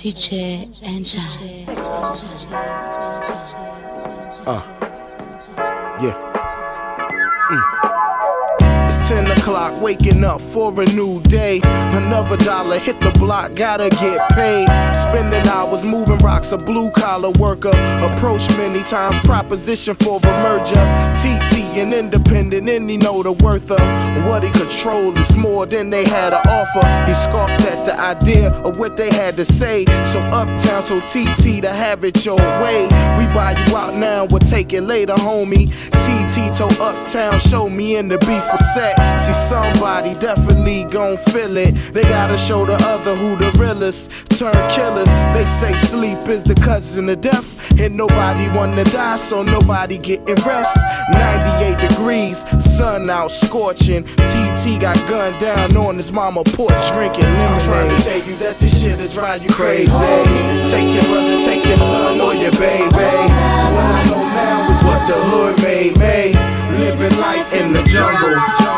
[0.00, 1.20] DJ Angel.
[4.46, 4.62] Uh.
[6.00, 6.16] Yeah.
[7.50, 8.88] Mm.
[8.88, 11.60] It's 10 o'clock, waking up for a new day.
[11.92, 14.66] Another dollar hit the block, gotta get paid.
[14.96, 17.68] Spending hours moving rocks, a blue collar worker.
[18.00, 20.80] Approach many times, proposition for a merger.
[21.14, 23.80] TT and independent, and he know the worth of
[24.26, 26.86] what he controlled is more than they had to offer.
[27.06, 29.84] He scoffed at the idea of what they had to say.
[30.04, 32.84] So Uptown told TT to have it your way.
[33.18, 35.70] We buy you out now, we'll take it later, homie.
[36.02, 38.96] TT told Uptown, show me in the beef for set.
[39.20, 41.72] See, somebody definitely gon' feel it.
[41.92, 44.10] They gotta show the other who the realest.
[44.38, 45.08] Turn killers.
[45.34, 47.48] They say sleep is the cousin of death.
[47.78, 50.76] And nobody wanna die, so nobody getting rest.
[51.60, 54.04] 98 degrees, sun out scorching.
[54.04, 57.60] TT got gunned down on his mama porch drinking lemonade.
[57.60, 59.92] Trying to tell you that this shit'll drive you crazy.
[60.70, 62.88] Take your brother, take your son or your baby.
[62.88, 66.32] What I know now is what the hood made me.
[66.78, 68.69] Living life in the jungle.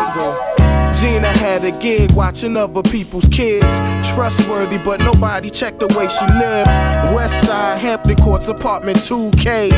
[1.02, 3.66] Gina had a gig watching other people's kids.
[4.14, 6.68] Trustworthy, but nobody checked the way she lived.
[7.12, 9.70] West Side, Hampton Courts, apartment 2K.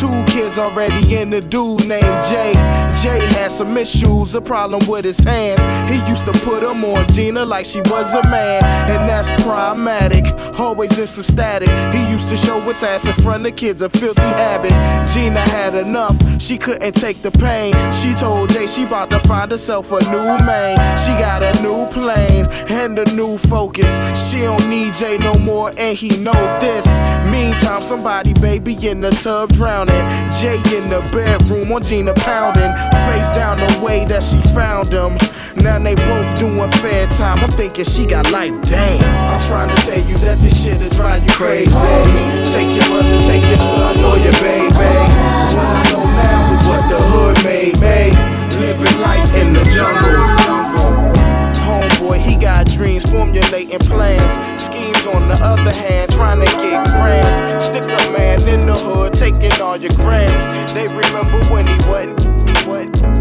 [0.00, 2.52] Two kids already in the dude named Jay.
[3.00, 5.62] Jay had some issues, a problem with his hands.
[5.88, 10.24] He used to put them on Gina like she was a man, and that's problematic.
[10.58, 11.68] Always in some static.
[11.94, 14.72] He used to show his ass in front of kids, a filthy habit.
[15.12, 17.72] Gina had enough, she couldn't take the pain.
[17.92, 20.71] She told Jay she about to find herself a new man.
[20.98, 23.90] She got a new plane and a new focus.
[24.18, 26.86] She don't need Jay no more, and he know this.
[27.30, 30.04] Meantime, somebody baby in the tub drowning.
[30.40, 32.72] Jay in the bedroom on Gina pounding,
[33.06, 35.18] face down the way that she found him.
[35.62, 37.38] Now they both doing fair time.
[37.38, 38.52] I'm thinking she got life.
[38.62, 39.02] Damn.
[39.32, 41.70] I'm trying to tell you that this shit'll drive you crazy.
[42.50, 44.72] Take your mother, take your son or your baby.
[44.72, 48.10] What I know now is what the hood made me.
[48.58, 50.41] Living life in the jungle.
[52.22, 54.32] He got dreams, formulating plans.
[54.62, 57.66] Schemes on the other hand, trying to get grants.
[57.66, 60.46] Stick a man in the hood, taking all your grams.
[60.72, 63.11] They remember when he wasn't, he wasn't.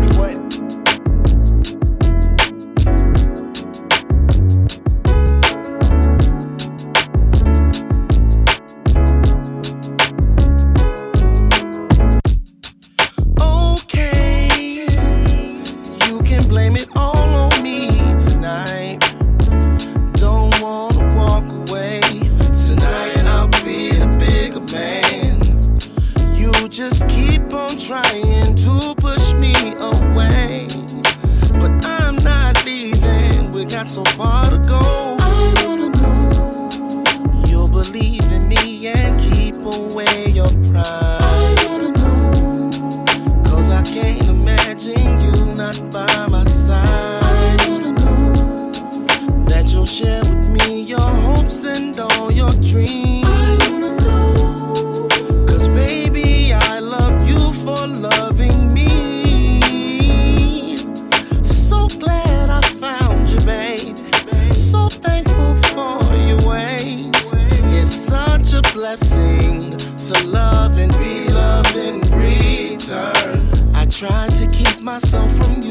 [70.14, 73.40] To love and be loved in return.
[73.74, 75.71] I tried to keep myself from you,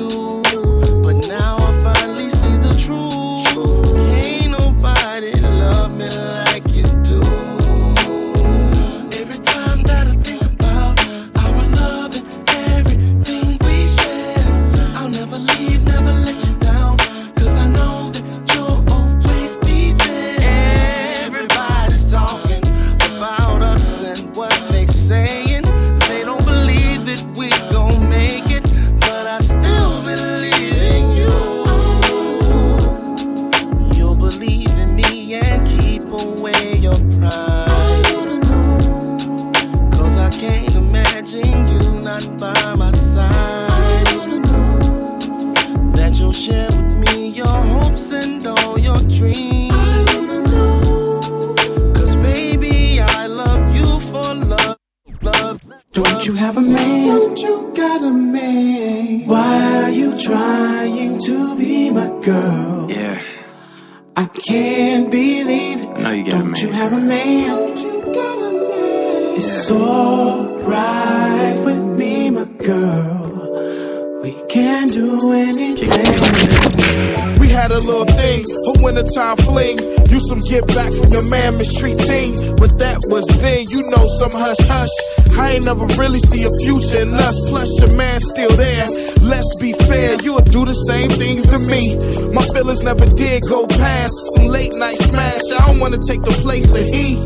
[91.70, 91.94] me.
[92.34, 95.46] My feelings never did go past some late night smash.
[95.54, 97.16] I don't wanna take the place of he.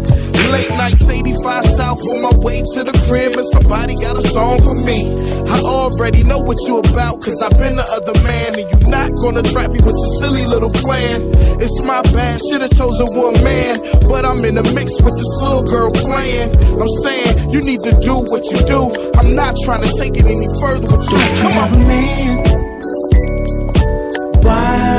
[0.52, 4.60] Late nights, 85 South on my way to the crib, and somebody got a song
[4.60, 5.08] for me.
[5.48, 9.16] I already know what you about, cause I've been the other man, and you not
[9.24, 11.32] gonna trap me with your silly little plan.
[11.58, 15.64] It's my bad, should've chosen one man, but I'm in the mix with this little
[15.64, 16.52] girl playing.
[16.76, 18.92] I'm saying, you need to do what you do.
[19.16, 21.20] I'm not trying to take it any further with you.
[21.40, 21.70] Come on.
[21.88, 22.63] man.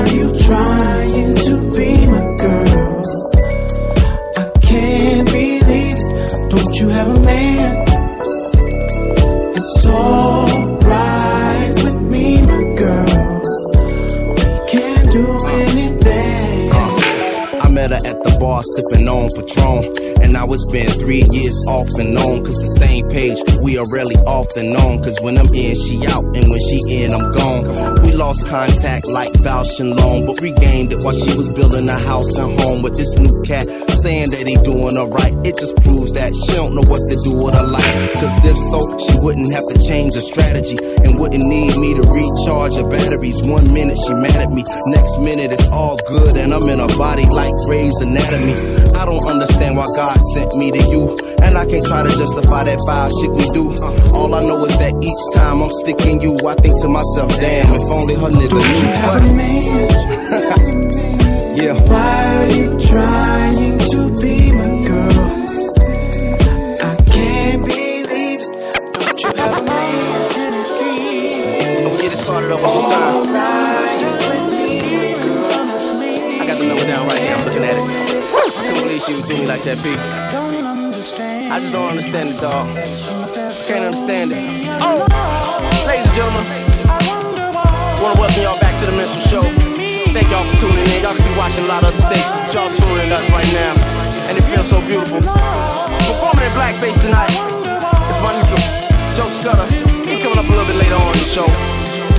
[0.04, 3.04] You trying to be my girl?
[4.38, 6.00] I can't believe
[6.50, 7.86] don't you have a man?
[9.56, 10.85] It's alright
[18.06, 19.90] at the bar sipping on Patron.
[20.22, 22.46] And now it's been three years off and on.
[22.46, 25.02] Cause the same page, we are rarely off and on.
[25.02, 26.24] Cause when I'm in, she out.
[26.38, 28.02] And when she in, I'm gone.
[28.06, 30.26] We lost contact like Bausch and Lomb.
[30.26, 33.66] But regained it while she was building a house and home with this new cat.
[34.06, 35.34] Saying that he doing alright.
[35.42, 37.98] It just proves that she don't know what to do with her life.
[38.22, 40.78] Cause if so, she wouldn't have to change her strategy.
[41.02, 43.42] And wouldn't need me to recharge her batteries.
[43.42, 44.62] One minute she mad at me.
[44.94, 46.38] Next minute it's all good.
[46.38, 48.54] And I'm in her body like Grey's Anatomy.
[48.94, 51.18] I don't understand why God sent me to you.
[51.42, 53.74] And I can't try to justify that foul shit we do.
[54.14, 57.74] All I know is that each time I'm sticking you, I think to myself, damn,
[57.74, 58.86] if only her nigga knew.
[59.02, 61.06] have But, a man?
[61.66, 61.74] yeah.
[61.90, 65.26] Why are you trying to be my girl?
[66.78, 68.42] I can't believe it.
[68.94, 70.02] Don't you have a man?
[71.82, 73.16] Don't get it started up one more time.
[73.26, 73.98] Alright
[74.30, 74.70] with me,
[75.18, 76.42] girl.
[76.42, 77.34] I got the number down right here.
[77.34, 77.82] I'm looking at it.
[77.82, 80.06] I can't believe she would do me like that, bitch.
[81.50, 82.70] I just don't understand it, dog.
[83.66, 84.38] Can't understand it.
[84.82, 85.02] Oh,
[85.88, 86.46] ladies and gentlemen,
[88.04, 89.75] wanna welcome y'all back to the Minstrel Show.
[90.16, 91.04] Thank y'all for tuning in.
[91.04, 93.76] Y'all could be watching a lot of other stations, but y'all tuning us right now,
[94.32, 95.20] and it feels so beautiful.
[95.20, 97.36] Performing in blackface tonight
[98.08, 98.56] is my nigga
[99.12, 99.68] Joe Scudda.
[100.08, 101.44] He coming up a little bit later on in the show.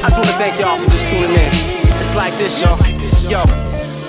[0.05, 1.49] I just wanna thank y'all for just tuning in.
[1.97, 2.77] It's like this, y'all.
[3.33, 3.41] Yo,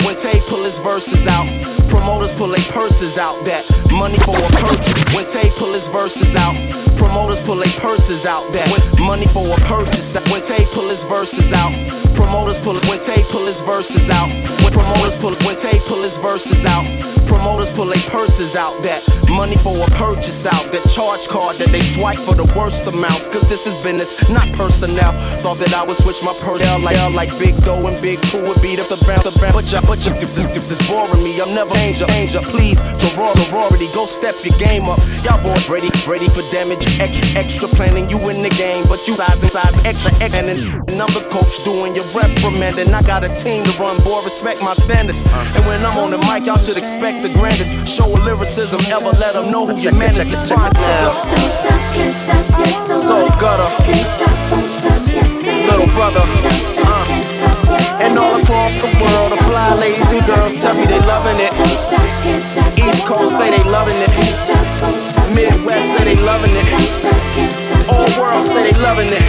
[0.04, 1.48] when Tay pull his verses out,
[1.88, 3.40] promoters pull their purses out.
[3.48, 5.00] That money for a purchase.
[5.16, 6.60] When Tay pull his verses out,
[7.00, 8.52] promoters pull their purses out.
[8.52, 8.68] That
[9.00, 10.12] money for a purchase.
[10.28, 11.72] When Tay pull his verses out,
[12.18, 14.30] promoters pull it when Tay pull his verses out.
[14.66, 16.86] When promoters pull it when Tay pull his verses out,
[17.28, 18.76] promoters pull their purses out.
[18.84, 20.72] That money for a purchase out.
[20.72, 23.30] That charge card that they swipe for the worst amounts.
[23.30, 25.14] Cause this is business, not personnel.
[25.44, 28.62] Thought that I would switch my personnel like like Big Dho and Big Pooh would
[28.62, 29.56] beat up the bounce the bounce.
[29.56, 31.40] But ya but ya this is boring me.
[31.40, 32.42] I'm never danger, danger.
[32.42, 35.00] Please, sorority, go step your game up.
[35.24, 36.84] Y'all boys ready, ready for damage.
[37.00, 40.44] Extra, extra planning you in the game, but you size and size extra, extra.
[40.44, 42.94] And another coach doing your reprimanding.
[42.94, 45.22] I got a team to run, boy, respect my standards.
[45.56, 47.74] And when I'm on the mic, y'all should expect the grandest.
[47.88, 50.32] Show of lyricism, ever let them know who your man is.
[50.32, 51.14] It's fine now.
[51.24, 53.70] Don't stop, can't stop, yes, Soul gutter.
[53.84, 55.32] Can't stop, won't stop, yes,
[55.70, 56.24] Little brother.
[56.44, 60.54] Don't stop, can't stop, yes, And all across the world, the fly ladies and girls
[60.62, 61.52] tell me they loving it.
[61.52, 64.10] Don't stop, can't stop, East Coast say they loving it.
[64.10, 66.66] Can't stop, won't stop, Midwest say they loving it.
[66.66, 69.24] Don't stop, can't stop, All world say they loving it.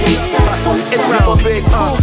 [0.92, 1.97] It's rapper big, uh.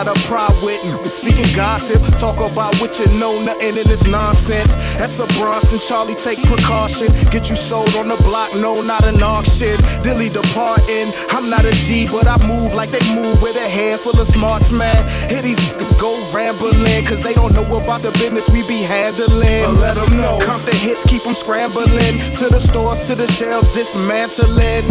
[0.00, 0.80] Got a pride with
[1.12, 2.00] speaking gossip.
[2.16, 4.72] Talk about what you know, nothing in this nonsense.
[4.96, 7.12] That's a Bronson, Charlie, take precaution.
[7.28, 9.76] Get you sold on the block, no, not an auction.
[10.00, 11.12] Dilly departing.
[11.36, 14.26] I'm not a G, but I move like they move with a head full of
[14.26, 14.96] smarts, man.
[15.28, 19.68] Hear these niggas go rambling, cause they don't know about the business we be handling.
[19.68, 20.40] But let them know.
[20.40, 22.16] Constant hits keep them scrambling.
[22.40, 24.88] To the stores, to the shelves, dismantling.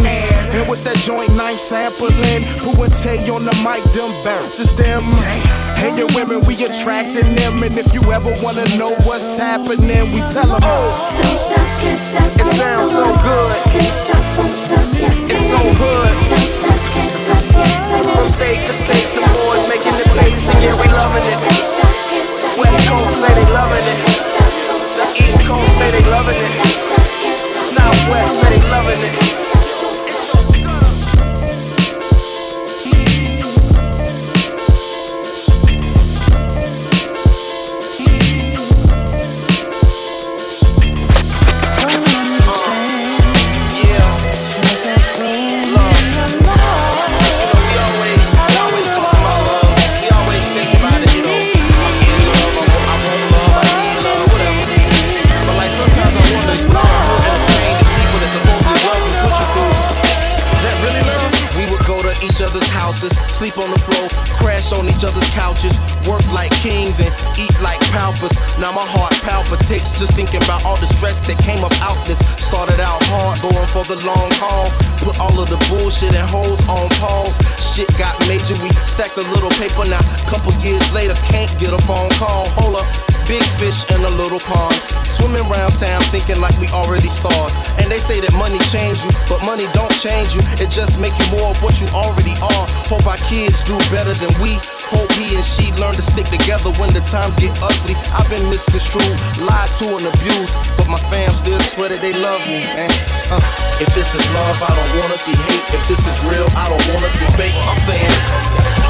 [0.54, 2.46] And what's that joint knife sampling?
[2.62, 4.70] Who and Tay on the mic, them bounces
[5.00, 5.78] them.
[5.80, 7.64] Hey, your women, we attracting them.
[7.64, 10.60] And if you ever wanna know what's happening, we tell them.
[10.60, 13.56] Don't stop, can't stop, It sounds so good.
[13.72, 16.14] Can't stop, won't stop, yes, It's so hood.
[16.30, 20.60] Don't stop, can't stop, yes, From state to state, the boys making the plays, and
[20.64, 21.40] yeah, we loving it.
[21.40, 24.00] Don't stop, can't stop, West Coast say they loving it.
[25.00, 26.54] The East Coast say they loving it.
[27.56, 29.49] Southwest say they loving it.
[68.58, 72.18] Now my heart palpitates just thinking about all the stress that came up out this.
[72.42, 74.66] Started out hard, going for the long haul.
[74.98, 77.38] Put all of the bullshit and holes on pause.
[77.62, 80.02] Shit got major, we stacked a little paper now.
[80.26, 82.50] Couple years later, can't get a phone call.
[82.58, 82.90] Hold up.
[83.30, 84.74] Big fish in a little pond.
[85.06, 87.54] Swimming around town thinking like we already stars.
[87.78, 90.42] And they say that money change you, but money don't change you.
[90.58, 92.66] It just make you more of what you already are.
[92.90, 94.58] Hope our kids do better than we.
[94.90, 97.94] Hope he and she learn to stick together when the times get ugly.
[98.10, 102.42] I've been misconstrued, lied to and abused, but my fam still swear that they love
[102.50, 102.66] me.
[102.74, 102.90] Man.
[103.30, 103.38] Uh,
[103.78, 105.66] if this is love, I don't wanna see hate.
[105.78, 107.54] If this is real, I don't wanna see fake.
[107.70, 108.14] I'm saying,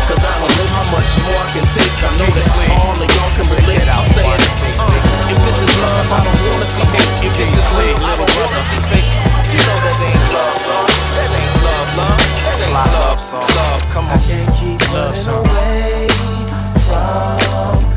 [0.08, 1.92] cause I don't know how much more I can take.
[2.00, 2.48] I know that
[2.80, 3.84] all of y'all can relate.
[3.92, 4.40] I'm saying,
[4.80, 4.96] uh,
[5.28, 7.28] if this is love, I don't wanna see hate.
[7.28, 9.12] If this is real, I don't wanna see fake.
[9.52, 10.90] You know that ain't love, love.
[11.20, 11.59] That ain't.
[12.80, 13.42] Ain't love, song.
[13.42, 14.12] Love, come on.
[14.12, 15.46] I can't keep Love running song.
[15.46, 16.08] away
[16.88, 17.89] from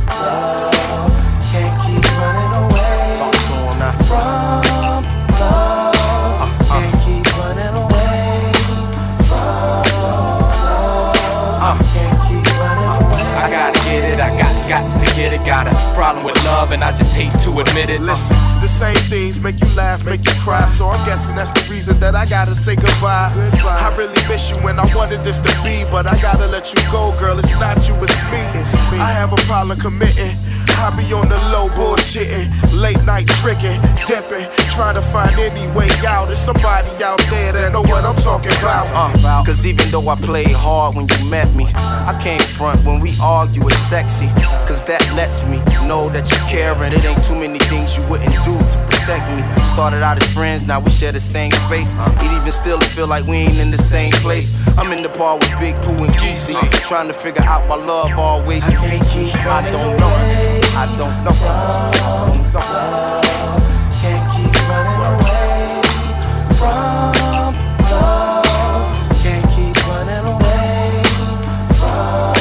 [15.53, 18.01] Got a problem with love, and I just hate to admit it.
[18.01, 20.65] Listen, the same things make you laugh, make you cry.
[20.65, 23.31] So I'm guessing that's the reason that I gotta say goodbye.
[23.61, 26.81] I really miss you and I wanted this to be, but I gotta let you
[26.91, 27.39] go, girl.
[27.39, 28.41] It's not you, it's me.
[28.97, 30.39] I have a problem committing.
[30.83, 32.51] I be on the low bullshitting,
[32.81, 36.27] late night tricking, dipping, trying to find any way out.
[36.27, 38.87] There's somebody out there that know what I'm talking about.
[38.93, 43.01] Uh, Cause even though I played hard when you met me, I can't front when
[43.01, 44.27] we argue, it's sexy.
[44.67, 48.03] Cause that lets me know that you care and it ain't too many things you
[48.09, 49.43] wouldn't do to protect me.
[49.63, 51.95] Started out as friends, now we share the same space.
[51.95, 54.51] It even still feel like we ain't in the same place.
[54.77, 58.19] I'm in the bar with Big Pooh and Geesey, trying to figure out why love
[58.19, 59.31] always defeats me.
[59.33, 60.52] I don't know.
[60.75, 61.37] I don't know.
[61.37, 62.63] I don't know.
[64.01, 65.85] Can't keep running away
[66.57, 67.53] from
[67.93, 68.89] love.
[69.21, 71.05] Can't keep running away
[71.77, 72.33] from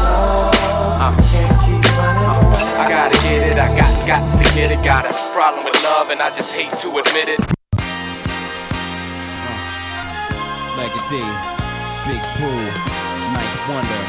[0.00, 1.14] love.
[1.28, 2.64] Can't keep running uh, away.
[2.80, 4.82] I gotta get it, I got gots to get it.
[4.82, 7.40] Got a problem with love, and I just hate to admit it.
[10.80, 11.22] Legacy,
[12.08, 12.72] Big Pooh,
[13.36, 14.02] Ninth Wonder,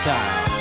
[0.00, 0.53] Styles.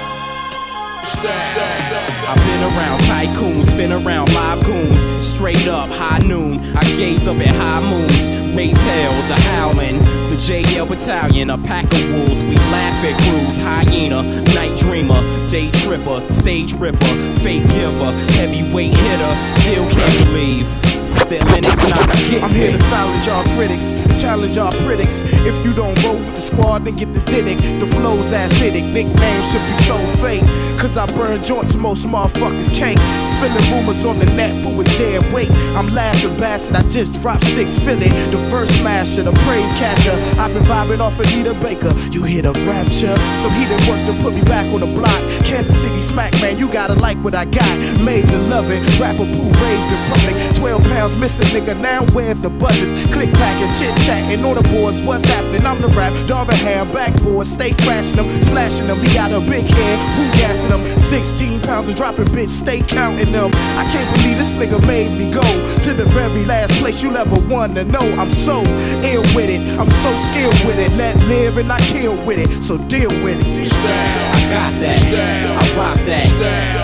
[1.26, 5.26] I've been around tycoons, been around live goons.
[5.26, 6.60] Straight up, high noon.
[6.76, 8.30] I gaze up at high moons.
[8.54, 10.00] Maze Hell, the Howlin',
[10.30, 12.44] the JL Battalion, a pack of wolves.
[12.44, 14.22] We laugh at crews, hyena,
[14.54, 17.06] night dreamer, day tripper, stage ripper,
[17.40, 19.62] fake giver, heavyweight hitter.
[19.62, 20.68] Still can't believe
[21.16, 25.24] not getting I'm here to silence y'all critics, challenge y'all critics.
[25.46, 27.58] If you don't roll with the squad, then get the Diddick.
[27.80, 30.44] The flow's acidic, nickname should be so fake.
[30.80, 33.00] Cause I burn joints most motherfuckers can't.
[33.28, 35.52] Spilling rumors on the net, who is dead weight.
[35.78, 38.10] I'm laughing bastard, I just dropped six Philly.
[38.32, 40.16] The verse smasher, the praise catcher.
[40.40, 41.94] I've been vibing off Anita Baker.
[42.12, 45.20] You hear the rapture, so he done worked and put me back on the block.
[45.46, 48.02] Kansas City smack man, you gotta like what I got.
[48.02, 50.56] Made to love it, rapper Pooh raved in public.
[50.56, 51.80] 12 pounds missing, nigga.
[51.80, 52.94] Now where's the buzzers?
[53.14, 55.02] Click clacking, chit chatting on the boards.
[55.02, 55.66] What's happening?
[55.66, 59.00] I'm the rap, Darvin Ham, backboard, stay crashing them, slashing them.
[59.00, 60.86] He got a big head, who gassing them?
[60.98, 63.52] 16 pounds of dropping, bitch, stay counting them.
[63.78, 65.44] I can't believe this nigga made me go
[65.82, 68.06] to the very last place you'll ever wanna know.
[68.18, 68.64] I'm so
[69.04, 70.92] ill with it, I'm so skilled with it.
[70.94, 73.74] Let live and I kill with it, so deal with it.
[73.74, 75.00] I got that.
[75.04, 76.28] I rock that.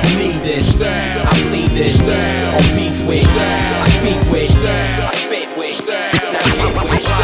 [0.04, 0.82] I need this.
[0.82, 2.10] I bleed this.
[2.10, 3.26] On beats with.
[3.28, 4.50] I speak with.
[4.58, 5.86] I spit with.
[5.86, 7.06] Now get with.
[7.06, 7.22] I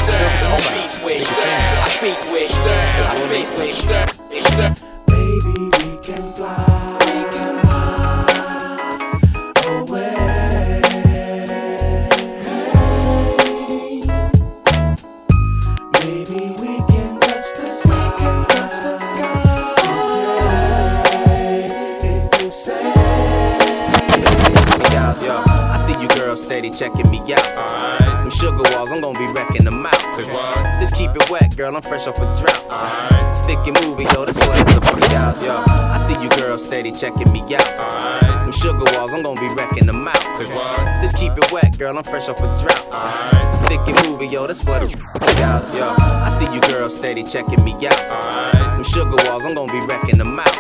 [0.52, 1.28] On beats with.
[1.28, 2.52] I speak with.
[3.02, 4.91] I spit with.
[26.72, 28.00] Checking me out.
[28.00, 30.02] Them sugar walls, I'm gonna be wrecking them out.
[30.80, 33.36] Just keep it wet, girl, I'm fresh off a drought.
[33.36, 35.38] Stick Sticky movie, yo, this what it's about.
[35.42, 38.21] Yo, yo, I see you girls steady checking me out.
[38.52, 40.22] Them sugar walls, I'm gonna be wrecking them out.
[41.02, 43.58] Just keep it wet, girl, I'm fresh off a drought.
[43.58, 45.74] Sticky movie, yo, that's what it's about.
[45.74, 48.54] Yo, I see you girls steady checking me out.
[48.54, 50.54] Them sugar walls, I'm gonna be wrecking them out.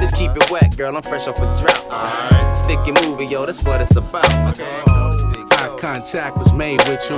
[0.00, 2.56] Just keep it wet, girl, I'm fresh off a drought.
[2.56, 4.24] Sticky movie, yo, that's what it's about.
[4.60, 7.16] Eye contact was made with you.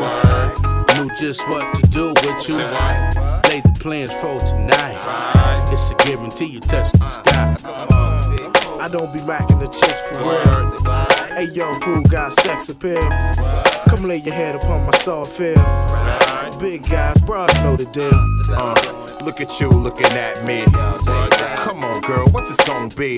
[0.96, 2.56] knew just what to do with you.
[2.56, 5.66] Laid the plans for tonight.
[5.70, 8.59] It's a guarantee you touch the sky.
[8.80, 11.36] I don't be racking the chicks for real.
[11.36, 13.00] Hey yo, who got sex appeal?
[13.88, 15.54] Come lay your head upon my soft feel.
[16.58, 18.10] Big guys, bros know the deal.
[18.56, 18.74] Uh,
[19.22, 20.64] look at you looking at me.
[21.62, 23.16] Come on, girl, what's this gonna be?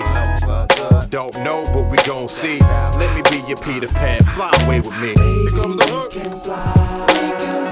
[1.09, 2.59] Don't know, but we gon' see.
[2.59, 4.21] Let me be your Peter Pan.
[4.35, 5.13] Fly away with me.
[5.15, 7.62] Here comes the hook.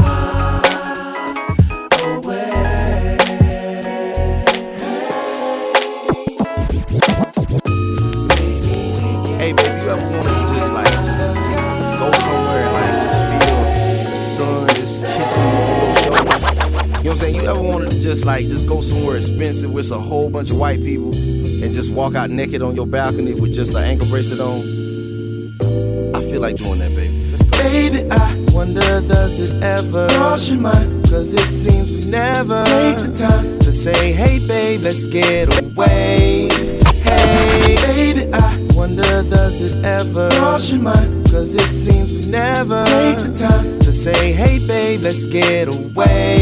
[17.11, 17.43] Know what I'm saying?
[17.43, 20.57] You ever wanted to just like just go somewhere expensive with a whole bunch of
[20.57, 24.39] white people and just walk out naked on your balcony with just an ankle bracelet
[24.39, 24.61] on?
[26.15, 27.13] I feel like doing that, baby.
[27.31, 27.57] Let's go.
[27.63, 31.09] Baby, I wonder does it ever cross your mind?
[31.09, 36.47] Cause it seems we never take the time to say, hey babe, let's get away.
[37.03, 41.29] Hey, baby, I wonder does it ever cross your mind?
[41.29, 46.40] Cause it seems we never take the time to say, hey babe, let's get away.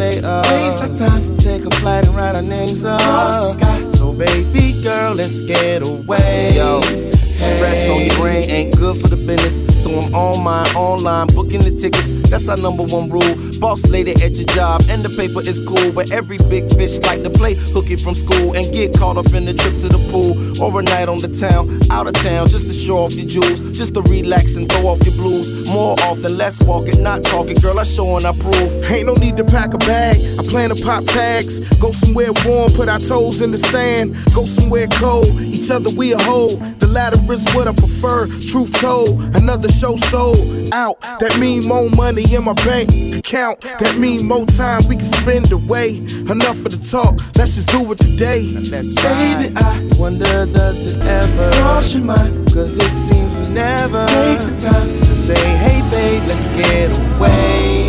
[0.00, 0.16] Lay.
[0.16, 3.00] Waste our time, take a flight and write our names up.
[3.00, 3.90] Across the sky.
[3.90, 6.56] So baby girl, let's get away.
[6.56, 6.80] Yo.
[6.80, 9.82] Stress on your brain ain't good for the business.
[9.82, 12.12] So I'm on my online booking the tickets.
[12.28, 13.49] That's our number one rule.
[13.60, 15.92] Boss lady at your job and the paper is cool.
[15.92, 19.44] But every big fish like to play hooky from school and get caught up in
[19.44, 22.66] the trip to the pool or a night on the town, out of town, just
[22.66, 25.68] to show off your jewels, just to relax and throw off your blues.
[25.68, 27.54] More often, less walking, not talking.
[27.56, 28.90] Girl, I show and I prove.
[28.90, 30.16] Ain't no need to pack a bag.
[30.38, 31.60] I plan to pop tags.
[31.76, 34.16] Go somewhere warm, put our toes in the sand.
[34.34, 36.56] Go somewhere cold, each other we a whole.
[36.56, 38.26] The latter is what I prefer.
[38.26, 40.98] Truth told, another show sold out.
[41.20, 43.60] That mean more money in my bank account.
[43.60, 45.98] That mean more time we can spend away.
[45.98, 48.52] Enough of the talk, let's just do it today.
[48.52, 52.52] Baby, I wonder does it ever cross your mind?
[52.52, 57.88] Cause it seems we never take the time to say, hey babe, let's get away.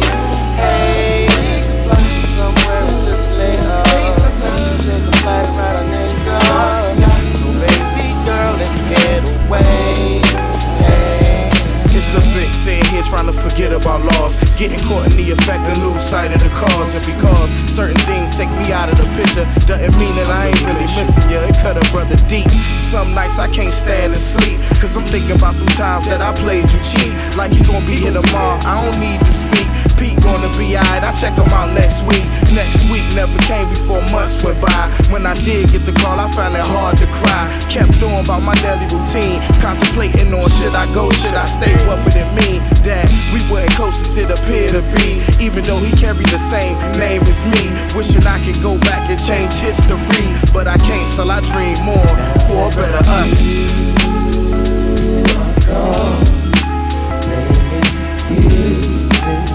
[0.62, 1.11] Hey,
[13.02, 14.56] here trying to forget about loss.
[14.58, 16.94] Getting caught in the effect and lose sight of the cause.
[16.94, 20.62] And because certain things take me out of the picture, doesn't mean that I ain't
[20.62, 21.38] really missing you.
[21.38, 22.50] It cut a brother deep.
[22.78, 24.60] Some nights I can't stand to sleep.
[24.80, 27.14] Cause I'm thinking about them times that I played you cheap.
[27.38, 28.60] Like you gonna be here tomorrow.
[28.66, 29.90] I don't need to speak.
[30.02, 31.04] Pete gonna be alright.
[31.06, 32.26] I check him out next week.
[32.50, 34.90] Next week never came before months went by.
[35.14, 37.46] When I did get the call, I found it hard to cry.
[37.70, 39.38] Kept on about my daily routine.
[39.62, 41.78] Contemplating on should I go, should I stay?
[41.86, 45.22] What would it mean that we weren't as it appeared to be?
[45.38, 47.70] Even though he carried the same name as me.
[47.94, 50.34] Wishing I could go back and change history.
[50.52, 52.10] But I can't, so I dream more
[52.50, 53.30] for a better us.
[55.72, 56.31] DJ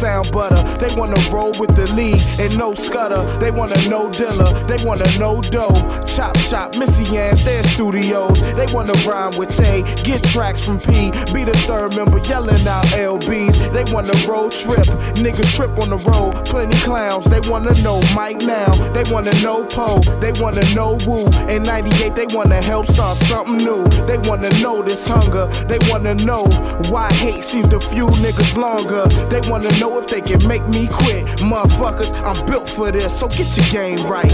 [0.00, 0.62] sound butter.
[0.78, 3.22] They wanna roll with the lead and no scutter.
[3.38, 5.76] They wanna know Dilla, they wanna know dough.
[6.06, 8.40] Chop shop, Missy Ann's, their studios.
[8.54, 11.10] They wanna rhyme with Tay, get tracks from P.
[11.34, 13.56] Be the third member yelling out LBs.
[13.74, 14.86] They wanna road trip,
[15.20, 16.46] niggas trip on the road.
[16.46, 18.72] Plenty clowns, they wanna know Mike now.
[18.96, 21.26] They wanna know Poe, they wanna know Woo.
[21.48, 23.84] In 98, they wanna help start something new.
[24.08, 26.44] They wanna know this hunger, they wanna know
[26.88, 29.06] why hate seems to fuel niggas longer.
[29.28, 31.26] They wanna know if they can make me quit.
[31.38, 34.30] Motherfuckers, I'm built for this, so get your game right.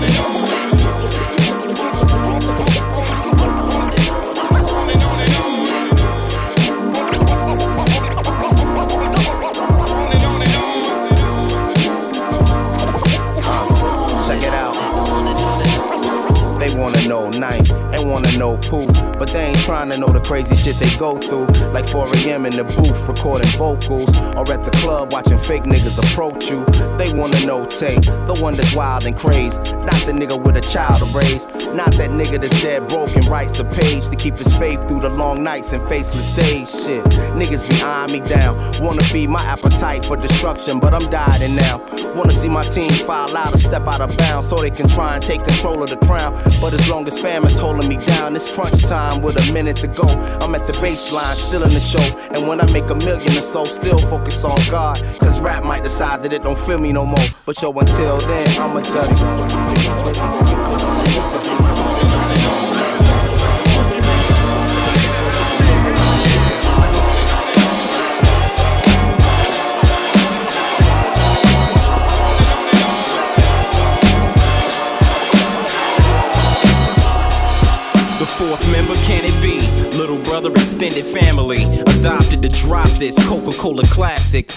[0.00, 0.29] Check
[17.40, 17.69] night
[18.20, 18.86] wanna know Pooh,
[19.18, 21.46] but they ain't trying to know the crazy shit they go through.
[21.72, 22.46] Like 4 a.m.
[22.46, 26.64] in the booth recording vocals, or at the club watching fake niggas approach you.
[26.98, 30.60] They wanna know Tay, the one that's wild and crazy, not the nigga with a
[30.60, 34.36] child to raise, not that nigga that's dead broke and writes a page to keep
[34.36, 36.70] his faith through the long nights and faceless days.
[36.70, 37.04] Shit,
[37.34, 41.78] niggas be eyeing me down, wanna feed my appetite for destruction, but I'm dieting now.
[42.14, 45.14] Wanna see my team file out or step out of bounds so they can try
[45.14, 46.34] and take control of the crown.
[46.60, 48.09] But as long as famine's holding me down,
[48.40, 50.08] it's crunch time with a minute to go.
[50.40, 52.00] I'm at the baseline, still in the show.
[52.34, 54.96] And when I make a million or so, still focus on God.
[55.18, 57.24] Cause rap might decide that it don't feel me no more.
[57.44, 58.80] But yo, until then, I'ma
[61.66, 61.79] just.
[80.40, 81.80] Brother, extended family.
[81.80, 84.50] Adopted to drop this Coca Cola classic.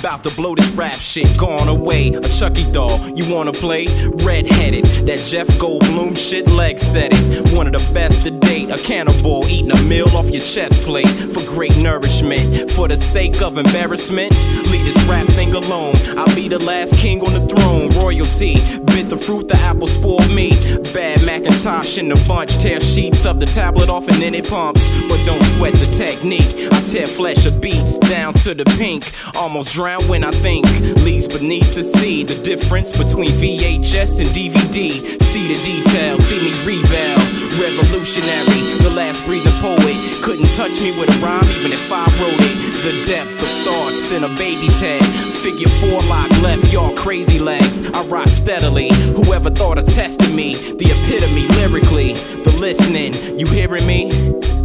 [0.00, 2.08] About to blow this rap shit, gone away.
[2.08, 3.86] A Chucky doll, you wanna play?
[4.24, 7.54] Red-headed, that Jeff Goldblum shit, leg set it.
[7.54, 11.06] One of the best to date, a cannibal eating a meal off your chest plate
[11.06, 12.70] for great nourishment.
[12.70, 14.32] For the sake of embarrassment,
[14.70, 15.94] leave this rap thing alone.
[16.16, 17.90] I'll be the last king on the throne.
[17.90, 18.54] Royalty,
[18.86, 20.52] bit the fruit, the apple spoiled me.
[20.94, 24.88] Bad Macintosh in the bunch, tear sheets of the tablet off and then it pumps.
[25.10, 26.72] But don't sweat the technique.
[26.72, 29.12] I tear flesh of beats down to the pink.
[29.36, 30.66] Almost drown when I think.
[31.02, 32.22] Leaves beneath the sea.
[32.22, 34.92] The difference between VHS and DVD.
[35.30, 37.16] See the detail, see me rebel.
[37.58, 39.96] Revolutionary, the last breathing poet.
[40.22, 42.56] Couldn't touch me with a rhyme even if I wrote it.
[42.82, 45.02] The depth of thoughts in a baby's head.
[45.42, 47.82] Figure four lock left y'all crazy legs.
[47.82, 48.90] I rock steadily.
[49.16, 50.54] Whoever thought of testing me?
[50.54, 52.14] The epitome lyrically.
[52.44, 54.10] The listening, you hearing me?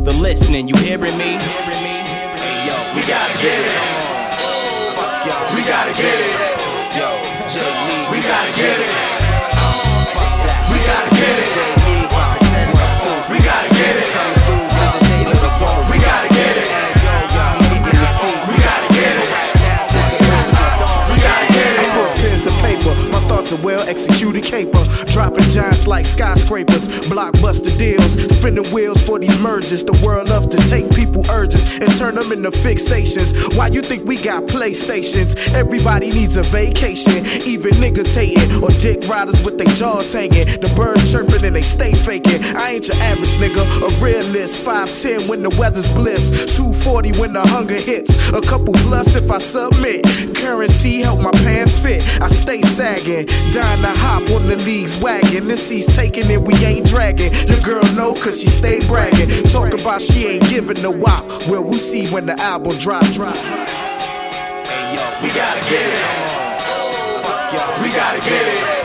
[0.04, 1.38] The listening, you hearing me?
[1.40, 4.05] Hey yo, we gotta get it.
[5.26, 5.32] We
[5.64, 6.36] gotta get it.
[6.96, 7.10] Yo.
[8.12, 9.05] We gotta get it.
[23.46, 24.84] Thoughts are well executed caper.
[25.12, 29.84] Dropping giants like skyscrapers, blockbuster deals, spinning wheels for these mergers.
[29.84, 33.56] The world loves to take people urges and turn them into fixations.
[33.56, 35.54] Why you think we got PlayStations?
[35.54, 40.46] Everybody needs a vacation, even niggas hating or dick riders with their jaws hanging.
[40.46, 42.44] The birds chirping and they stay faking.
[42.56, 44.66] I ain't your average nigga, a realist.
[44.66, 49.38] 5'10 when the weather's bliss, 240 when the hunger hits, a couple plus if I
[49.38, 50.06] submit.
[50.36, 52.02] Currency help my pants fit.
[52.22, 55.48] I stay sagging, dying to hop on the league's wagon.
[55.48, 57.34] This seat's taking and we ain't dragging.
[57.48, 59.30] Your girl know cause she stay bragging.
[59.46, 61.24] Talk about she ain't giving the wop.
[61.48, 63.04] Well, we'll see when the album drop.
[63.14, 63.36] drop.
[63.36, 66.00] Hey yo, We gotta get it.
[67.54, 68.85] yo, We gotta get it.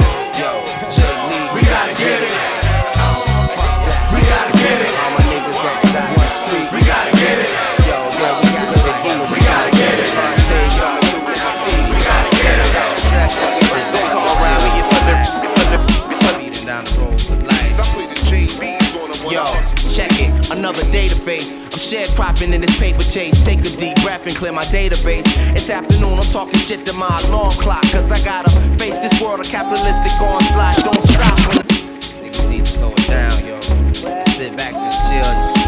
[21.81, 23.43] Sharecropping in this paper chase.
[23.45, 25.25] Take a deep breath and clear my database.
[25.57, 27.83] It's afternoon, I'm talking shit to my alarm clock.
[27.91, 30.77] Cause I gotta face this world of capitalistic onslaught.
[30.85, 31.39] Don't stop.
[32.23, 33.61] Niggas need to slow it down, yo.
[34.37, 35.60] Sit back, just chill, just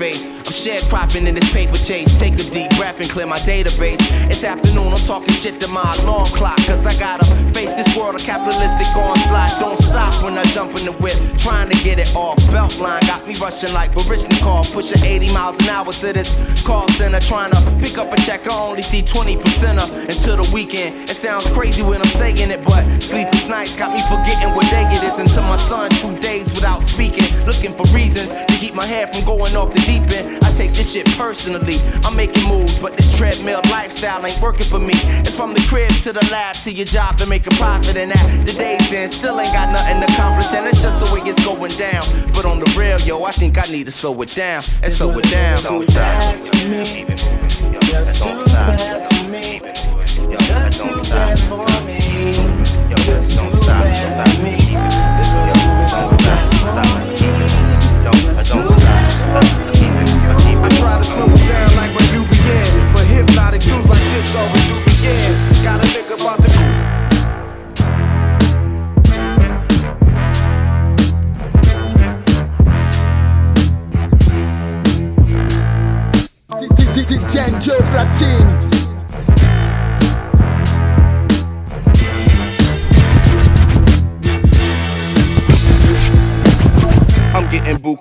[0.00, 0.26] face.
[0.26, 2.08] I'm sharecropping in this paper chase.
[2.18, 4.00] Take a deep breath and clear my database.
[4.30, 6.56] It's afternoon, I'm talking shit to my alarm clock.
[6.66, 9.60] Cause I gotta face this world of capitalistic onslaught.
[9.60, 12.38] Don't stop when I jump in the whip, trying to get it off.
[12.48, 17.20] Beltline got me rushing like Baryshnikov, pushing 80 miles an hour to this call center.
[17.20, 21.10] Trying to pick up a check, I only see 20% of until the weekend.
[21.10, 24.84] It sounds crazy when I'm saying it, but sleepless nights got me forgetting what day
[24.88, 27.28] it is until my son two days without speaking.
[27.44, 30.44] Looking for reasons keep my head from going off the deep end.
[30.44, 31.78] I take this shit personally.
[32.04, 34.92] I'm making moves, but this treadmill lifestyle ain't working for me.
[35.24, 38.10] It's from the crib to the lab to your job to make a profit, and
[38.10, 41.22] that the days in still ain't got nothing to accomplish, and it's just the way
[41.24, 42.04] it's going down.
[42.34, 45.18] But on the real, yo, I think I need to slow it down and slow
[45.18, 45.56] it down.
[45.62, 47.06] Too fast for me.
[47.80, 49.60] Just too fast for me.
[50.38, 52.32] Just too fast for me.
[53.06, 53.49] Just too fast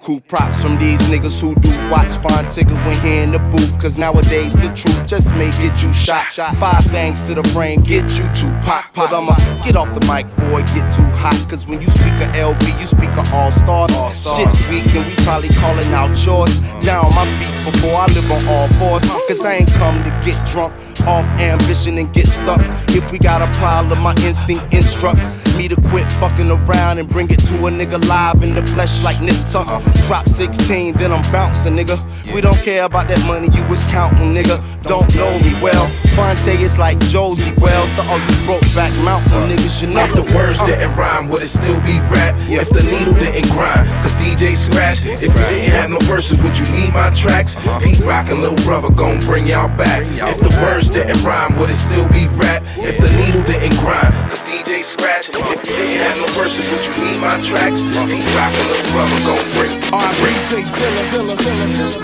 [0.09, 3.79] buku props from these niggas who do watch Fine Tigger when he in the booth.
[3.79, 6.25] Cause nowadays the truth just may get you shot.
[6.57, 8.85] Five things to the brain, get you to pop.
[8.95, 11.37] But I'ma get off the mic it get too hot.
[11.49, 13.87] Cause when you speak a LB, you speak a all star.
[14.11, 16.59] Shit's weak and we probably calling out yours.
[16.81, 19.03] Down on my feet before I live on all fours.
[19.27, 20.73] Cause I ain't come to get drunk
[21.07, 22.61] off ambition and get stuck.
[22.89, 27.29] If we got a problem, my instinct instructs me to quit fucking around and bring
[27.29, 29.83] it to a nigga live in the flesh like Nip Tuck.
[30.07, 31.97] Drop 16, then I'm bouncing, nigga.
[32.33, 34.61] We don't care about that money you was counting, nigga.
[34.83, 35.89] Don't know me well.
[36.15, 40.05] Phonte is like Josey Wales, the all you broke back mountain niggas, you know.
[40.05, 42.33] If the words didn't rhyme, would it still be rap?
[42.49, 45.01] If the needle didn't grind, cause DJ scratch.
[45.01, 45.17] Uh-huh.
[45.17, 47.55] If you didn't have no verses, would you need my tracks?
[47.81, 50.05] Pete Rock and Lil Brother gon' bring y'all back.
[50.05, 52.61] If the words didn't rhyme, would it still be rap?
[52.77, 55.29] If the needle didn't grind, cause DJ scratch.
[55.29, 57.81] If you didn't have no verses, would you need my tracks?
[57.81, 59.88] Pete Rock and Lil Brother gon' bring.
[59.91, 60.63] R.I.P.
[60.77, 62.01] Dilla, Dilla, Dilla, Dilla.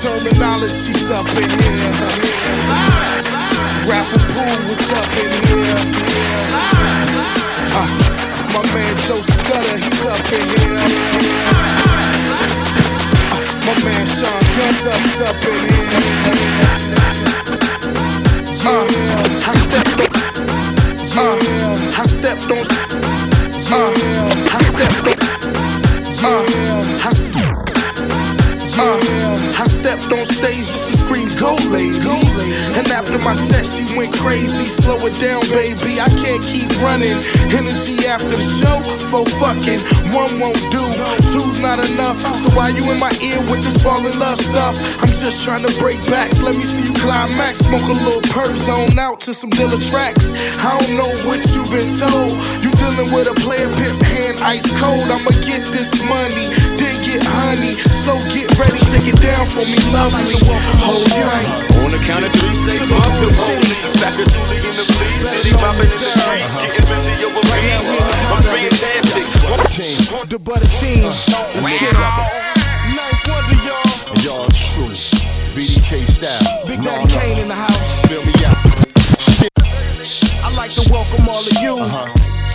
[0.00, 1.92] Termanology's up in here.
[3.84, 5.76] Rapper Pooh was up in here.
[7.76, 7.88] Uh,
[8.54, 10.80] my man Joe Scudda, he's up in here.
[11.52, 11.76] Uh,
[13.66, 15.92] my man Sean Dunn up's up in here.
[18.64, 18.86] Uh,
[19.44, 20.10] I stepped on.
[21.16, 21.36] Uh,
[21.96, 22.64] I stepped on.
[23.70, 23.92] Uh,
[24.52, 25.27] I stepped on.
[26.20, 27.42] Uh, I.
[28.76, 29.37] Uh, I
[29.78, 32.02] stepped on stage just to scream go ladies.
[32.74, 34.66] And after my set she went crazy.
[34.66, 37.14] Slow it down baby, I can't keep running.
[37.54, 39.78] Energy after the show, for fucking.
[40.10, 40.82] One won't do,
[41.30, 42.18] two's not enough.
[42.34, 44.74] So why you in my ear with this fall in love stuff?
[44.98, 47.62] I'm just trying to break backs, let me see you climax.
[47.62, 50.34] Smoke a little perp zone out to some Dilla tracks.
[50.58, 52.34] I don't know what you've been told.
[52.66, 55.06] You dealing with a player pimp hand ice cold.
[55.06, 57.78] I'ma get this money, then get honey.
[58.02, 60.24] So get ready, shake it down for me, lovely.
[60.84, 61.48] Hold tight.
[61.84, 63.92] On the count of three, say fuck the police.
[63.92, 65.24] To Julie in the fleece.
[65.28, 66.56] City popping in the streets.
[66.56, 66.64] Uh-huh.
[66.64, 67.92] Getting busy over beats.
[68.32, 69.24] I'm fantastic.
[70.28, 71.04] The butter team.
[71.04, 71.28] Let's
[71.76, 72.48] get it.
[72.96, 74.12] Ninth wonder, y'all.
[74.12, 74.92] And y'all true.
[75.54, 76.66] BDK style.
[76.66, 78.00] Big Daddy Kane in the house.
[78.08, 78.56] Fill me out.
[80.44, 82.08] I like to welcome all of you uh-huh.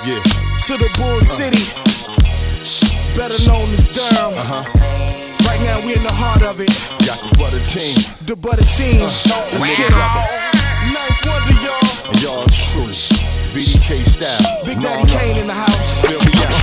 [0.05, 0.21] Yeah.
[0.67, 3.15] to the Bull City, uh-huh.
[3.15, 5.22] better known as Durham.
[5.53, 6.73] Right now, we in the heart of it.
[7.05, 7.93] Got the butter team.
[8.25, 8.97] The butter team.
[8.97, 9.13] Uh,
[9.53, 10.01] Let's get it.
[10.89, 12.09] Ninth wonder, y'all.
[12.09, 12.89] And y'all true.
[13.53, 14.65] BDK style.
[14.65, 15.99] Big Daddy Kane in the house.
[16.09, 16.62] Feel me out.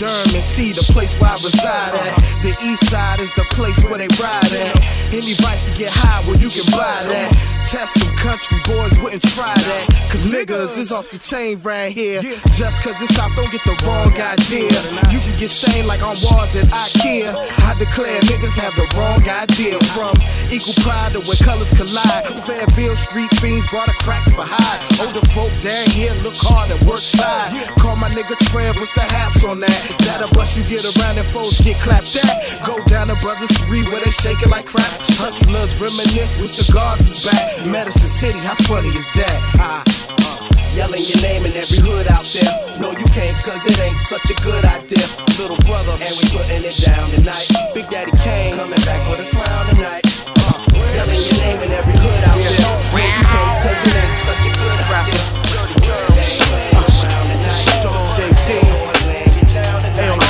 [0.00, 2.16] Durham and see the place where I reside at.
[2.40, 4.72] The east side is the place where they ride at.
[5.12, 7.28] Any vice to get high, well, you can buy that.
[7.68, 9.84] Test them country boys wouldn't try that.
[10.08, 12.24] Cause niggas is off the chain right here.
[12.56, 14.72] Just cause it's south, don't get the wrong idea.
[15.12, 17.36] You can get stained like on walls at IKEA.
[17.68, 19.76] I declare niggas have the wrong idea.
[19.92, 20.16] From
[20.48, 22.24] equal pride to where colors collide.
[22.48, 24.80] Fairfield street fiends brought the cracks for hide.
[25.04, 27.52] Older folk down here look hard and work side.
[27.76, 29.89] Call my nigga Trev, what's the haps on that?
[29.90, 32.62] Is that a bus you get around and folks get clapped at?
[32.62, 35.02] Go down to Brothers 3 where they shake it like craps.
[35.18, 36.62] Hustlers reminisce, Mr.
[36.70, 37.66] Guards is back.
[37.66, 39.38] Medicine City, how funny is that?
[39.58, 42.54] Ah, uh, Yelling your name in every hood out there.
[42.78, 45.02] No, you can't, cause it ain't such a good idea.
[45.42, 47.50] Little brother, and we putting it down tonight.
[47.74, 50.06] Big Daddy Kane coming back for the crown tonight.
[50.30, 50.62] Uh,
[50.94, 52.62] yelling your name in every hood out there.
[52.62, 55.49] No, you can't, cause it ain't such a good idea.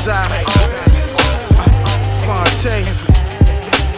[0.03, 0.43] Zai,
[2.25, 2.87] Phonte,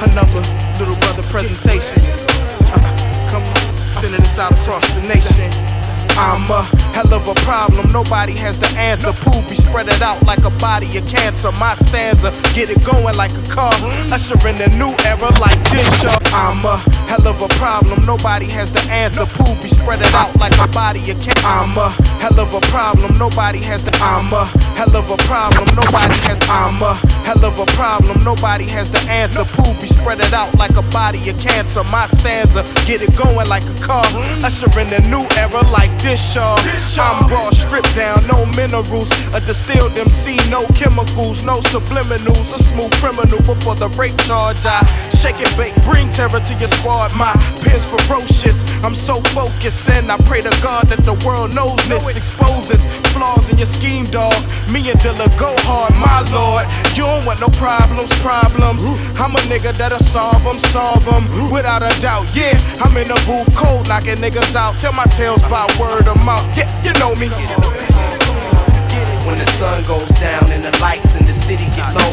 [0.03, 0.41] another
[0.81, 2.03] little brother presentation.
[2.03, 5.72] Uh, Come on, sending this out across the nation.
[6.17, 9.13] I'm a hell of a problem, nobody has the answer.
[9.13, 11.51] Pooh be spread it out like a body of cancer.
[11.53, 13.73] My stanza, get it going like a car.
[14.13, 16.19] Usher in a new era like this, y'all.
[16.33, 16.77] I'm a
[17.09, 19.27] hell of a problem, nobody has the answer.
[19.27, 21.47] Pooh be spread it out like a body of cancer.
[21.47, 23.93] I'm a hell of a problem, nobody has the.
[24.03, 24.45] I'm a
[24.77, 26.39] hell of a problem, nobody has.
[26.49, 26.95] I'm a
[27.25, 29.45] hell of a problem, nobody has the answer.
[29.45, 31.85] Pooh be spread it out like a body of cancer.
[31.85, 34.05] My stanza, get it going like a car.
[34.45, 36.57] Usher in a new era like this, uh,
[36.97, 37.25] y'all.
[37.25, 39.11] I'm raw, stripped down, no minerals.
[39.33, 42.53] A distilled MC, no chemicals, no subliminals.
[42.53, 44.59] A smooth criminal before the rape charge.
[44.67, 47.15] I shake and bake, bring terror to your squad.
[47.17, 48.65] My pen's ferocious.
[48.83, 52.17] I'm so focused, and I pray to God that the world knows this.
[52.17, 54.35] Exposes flaws in your scheme, dog.
[54.69, 56.67] Me and Dilla go hard, my lord.
[56.97, 58.83] You don't want no problems, problems.
[59.21, 61.51] I'm a nigga that'll solve them, solve them.
[61.51, 62.59] Without a doubt, yeah.
[62.83, 64.77] I'm in the booth, cold, knocking niggas out.
[64.79, 66.45] Tell my tales by word of mouth.
[66.57, 67.29] Yeah, you know me.
[69.27, 72.13] When the sun goes down and the lights in the city get low.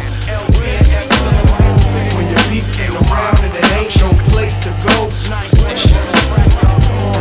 [2.15, 5.07] When your peeps ain't around and there ain't no place to go.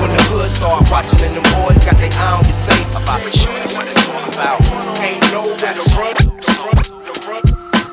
[0.00, 2.90] When the hood start watching and the boys got their eye on you safe.
[2.90, 4.58] About what it's all about.
[5.00, 6.14] Ain't nowhere to run.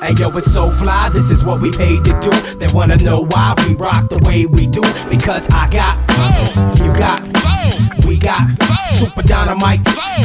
[0.01, 2.32] Hey yo, it's so fly, this is what we paid to do.
[2.58, 4.82] They wanna know why we rock the way we do.
[5.10, 5.97] Because I got,
[6.80, 7.21] you got,
[8.25, 9.81] got super dynamite.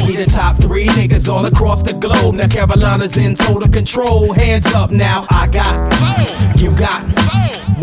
[0.07, 2.35] We the top three niggas all across the globe.
[2.35, 4.33] Now Carolina's in total control.
[4.33, 7.05] Hands up now, I got, you got,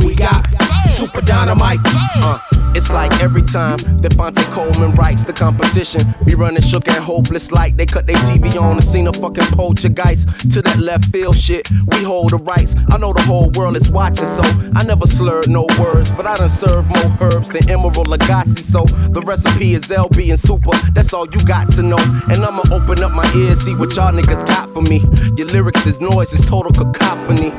[0.04, 0.67] we got
[0.98, 1.78] super dynamite.
[1.84, 2.40] Uh,
[2.74, 7.52] it's like every time that Phonte Coleman writes the competition, be running shook and hopeless
[7.52, 10.50] like they cut their TV on and seen a fucking poltergeist.
[10.50, 12.74] To that left field shit, we hold the rights.
[12.90, 14.42] I know the whole world is watching, so
[14.74, 18.64] I never slurred no words, but I done served more herbs than Emeril Lagasse.
[18.64, 22.02] So the recipe is LB and super, that's all you got to know.
[22.28, 24.98] And I'ma open up my ears, see what y'all niggas got for me.
[25.36, 27.52] Your lyrics is noise, it's total cacophony.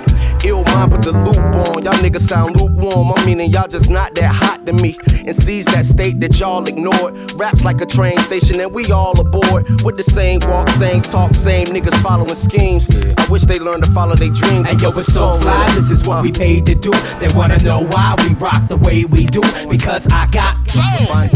[0.46, 1.84] Ill mind, put the loop on.
[1.84, 3.12] Y'all niggas sound lukewarm.
[3.16, 4.98] I'm meaning y'all just not that hot to me.
[5.26, 7.34] And seize that state that y'all ignored.
[7.34, 9.68] Raps like a train station, and we all aboard.
[9.84, 12.88] With the same walk, same talk, same niggas following schemes.
[13.18, 14.68] I wish they learned to follow their dreams.
[14.70, 16.92] Hey yo, it's so fly, this is what we paid to do.
[17.20, 19.42] They wanna know why we rock the way we do.
[19.70, 20.56] Because I got,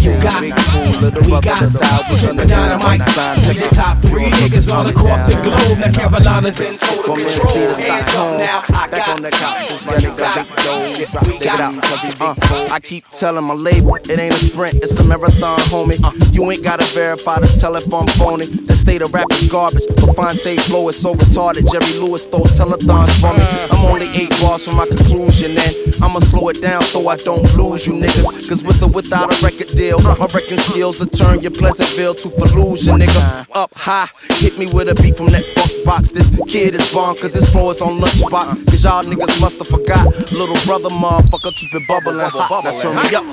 [0.04, 3.00] you got, we got super dynamite.
[3.48, 5.80] We the top three niggas all across the globe.
[5.80, 7.76] Now Carolina's in total control.
[7.76, 11.28] Hands up now, I Back on the couch, just my nigga got, deep dough.
[11.28, 14.76] we it out, cause he uh, I keep telling my label, it ain't a sprint,
[14.76, 15.98] it's a marathon, homie.
[16.04, 18.46] Uh, you ain't gotta verify to tell if I'm phony.
[18.46, 21.66] The state of rap is garbage, but Phonte flow is so retarded.
[21.72, 23.46] Jerry Lewis throw telethons for me.
[23.72, 27.42] I'm only eight bars from my conclusion, and I'ma slow it down so I don't
[27.58, 28.48] lose you niggas.
[28.48, 32.28] Cause with or without a record deal, my record skills will turn your Pleasantville to
[32.30, 33.48] Fallujah, nigga.
[33.56, 36.10] Up Hygh, hit me with a beat from that funk box.
[36.10, 38.66] This kid is bomb, cause his flow is on lunchbox.
[38.70, 40.06] Cause y'all niggas must have forgot.
[40.32, 42.64] Little brother, motherfucker, keep it bubbling hot.
[42.66, 43.24] Now turn me up.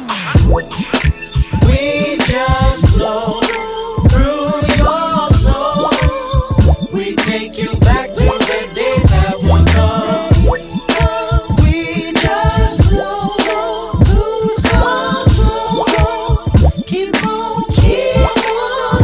[1.66, 3.40] We just flow
[4.08, 5.90] through your soul.
[6.92, 10.30] We take you back to the days that were gone.
[11.62, 13.34] We just flow,
[14.14, 15.86] lose control.
[16.86, 19.00] Keep on, keep on.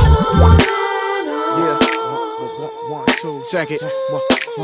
[3.51, 3.83] Check it.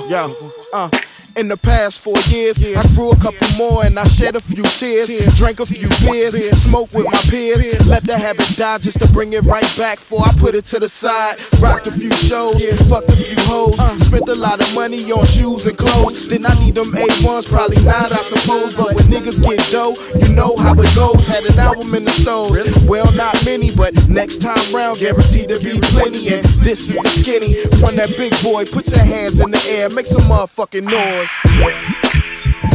[0.08, 0.36] Yo,
[0.72, 0.90] uh.
[1.34, 4.62] In the past four years, I grew a couple more and I shed a few
[4.64, 5.08] tears.
[5.38, 7.88] Drank a few beers, smoked with my peers.
[7.88, 9.96] Let the habit die just to bring it right back.
[9.98, 13.80] Before I put it to the side, rocked a few shows, fucked a few hoes.
[14.04, 16.28] Spent a lot of money on shoes and clothes.
[16.28, 18.76] Then I need them A1s, probably not, I suppose.
[18.76, 21.26] But when niggas get dough, you know how it goes.
[21.26, 25.58] Had an album in the stores, well, not many, but next time round, guaranteed to
[25.60, 26.34] be plenty.
[26.34, 28.64] And this is the skinny from that big boy.
[28.66, 31.21] Put your hands in the air, make some motherfucking noise.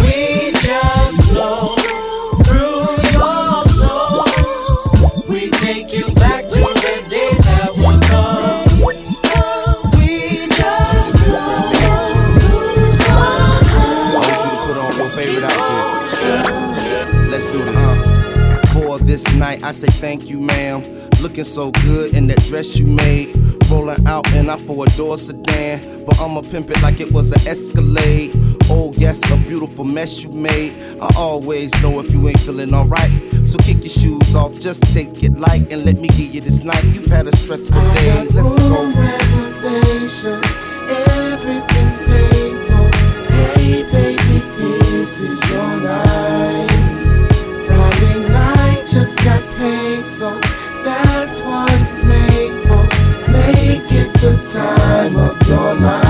[0.01, 1.76] We just flow
[19.37, 19.63] night.
[19.63, 20.83] I say thank you, ma'am.
[21.21, 23.35] Looking so good in that dress you made.
[23.69, 26.05] Rolling out in a four door sedan.
[26.05, 28.31] But I'ma pimp it like it was an Escalade.
[28.69, 30.81] Oh, yes, a beautiful mess you made.
[31.01, 33.11] I always know if you ain't feeling alright.
[33.45, 36.63] So kick your shoes off, just take it light and let me give you this
[36.63, 36.83] night.
[36.85, 38.27] You've had a stressful day.
[38.31, 38.91] Let's go.
[38.93, 40.45] reservations,
[40.89, 42.46] everything's paid
[54.57, 56.06] time of your life.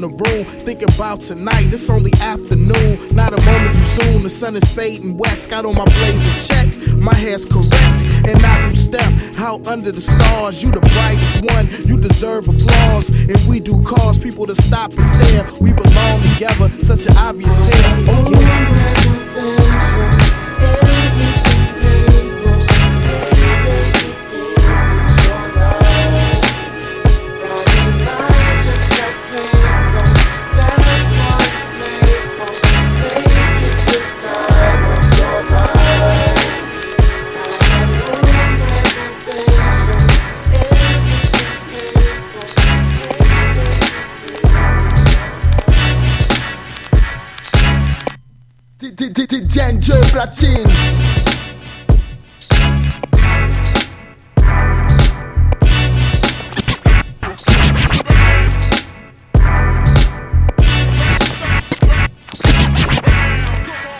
[0.00, 0.44] The room.
[0.64, 3.14] Thinking about tonight, it's only afternoon.
[3.14, 5.50] Not a moment too soon, the sun is fading west.
[5.50, 7.70] Got on my blazer check, my hair's correct.
[8.28, 10.62] And I do step out under the stars.
[10.62, 13.10] You the brightest one, you deserve applause.
[13.10, 15.46] And we do cause people to stop and stare.
[15.60, 18.04] We belong together, such an obvious pair.
[18.08, 20.09] Oh yeah.
[50.20, 50.66] Platine.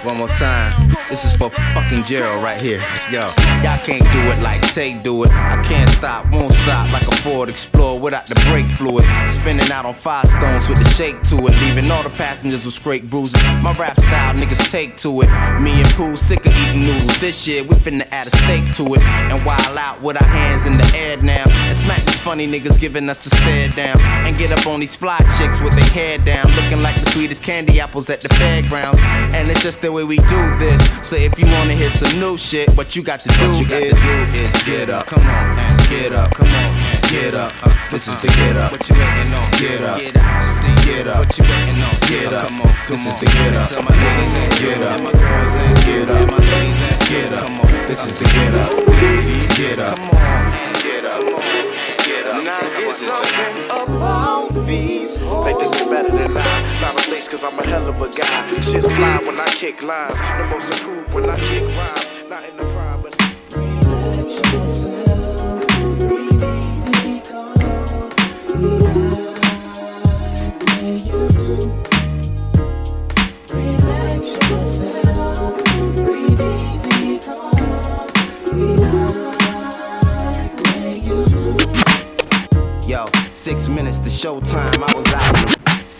[0.04, 0.74] One more time.
[1.08, 2.82] This is for fucking Gerald right here.
[3.10, 3.22] Yo,
[3.64, 5.30] y'all can't do it like Tay do it.
[5.32, 9.04] I can't stop, won't stop like a Ford Explorer without the brake fluid.
[9.26, 12.74] Spinning out on five stones with the shake to it, leaving all the passengers with
[12.74, 13.42] scrape bruises.
[13.62, 15.28] My rap style, niggas take to it.
[15.60, 17.18] Me and Pooh sick of eating noodles.
[17.18, 20.64] This year we finna add a steak to it and wild out with our hands
[20.66, 21.42] in the air now.
[21.66, 24.00] And smack these funny niggas giving us the stare down.
[24.24, 27.42] And get up on these fly chicks with their hair down, looking like the sweetest
[27.42, 29.00] candy apples at the fairgrounds.
[29.34, 30.80] And it's just the way we do this.
[31.02, 33.82] So if you wanna hear some new shit, but you got to do, you got
[33.82, 37.34] is, to do is get up, come on, and get up, come on, and get
[37.34, 37.52] up.
[37.62, 38.70] Uh, this is the get up.
[38.70, 39.50] What you waiting on?
[39.58, 39.98] Get up.
[39.98, 40.30] Get up.
[40.86, 41.06] Get.
[41.06, 41.94] What you waiting on?
[42.06, 42.48] Get up.
[42.48, 42.74] Come on.
[42.88, 43.68] This is the get up.
[43.68, 45.00] Tell my ladies and get up.
[45.02, 46.26] My girls and get up.
[46.30, 47.46] My ladies and get up.
[47.46, 47.88] Come on.
[47.88, 48.70] This is the get up.
[49.56, 49.96] Get up.
[49.98, 50.18] Come on.
[50.18, 51.20] and Get up.
[51.20, 51.42] Come.
[52.06, 52.44] Get up.
[52.44, 55.44] Now it's something about these hoes.
[55.46, 56.80] They think you better than I.
[56.80, 58.60] Not mistakes, cause I'm a hell of a guy.
[58.60, 60.18] Shit's fly when I kick lines.
[60.20, 62.14] The most improved when I kick rhymes.
[62.28, 62.89] Not in the prime,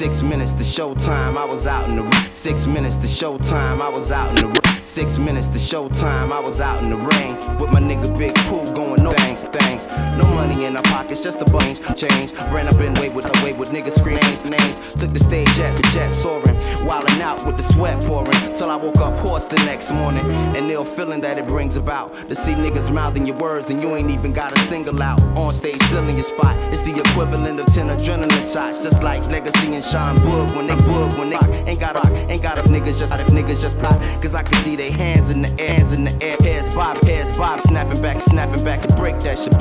[0.00, 4.10] six minutes to showtime, I was out in the Six minutes to showtime, I was
[4.10, 7.58] out in the Six minutes to showtime, I was out in the out the rain
[7.58, 9.86] with my nigga Big Pooh going no things, things.
[10.16, 12.32] No money in our pockets, just a bunch change.
[12.52, 14.18] Ran up in way with a way with niggas scream
[14.50, 14.94] names.
[14.94, 16.56] Took the stage jets, jet soaring,
[16.86, 18.32] wildin' out with the sweat pouring.
[18.54, 20.24] Till I woke up hoarse the next morning,
[20.56, 23.94] and ill feeling that it brings about to see niggas mouthing your words and you
[23.96, 26.56] ain't even got a single out on stage filling your spot.
[26.72, 30.74] It's the equivalent of ten adrenaline shots, just like Legacy and Sean Boog when they
[30.74, 34.00] boog when they ain't got rock, ain't got if niggas just if niggas just plot.
[34.22, 37.02] Cause I can see they hands in the air, hands in the air, heads bob,
[37.04, 39.52] heads bob, snapping back, snapping back to break that shit.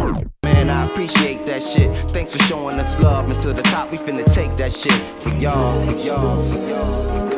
[0.43, 1.95] Man, I appreciate that shit.
[2.12, 3.30] Thanks for showing us love.
[3.30, 7.29] And to the top, we finna take that shit for y'all, for y'all, for y'all.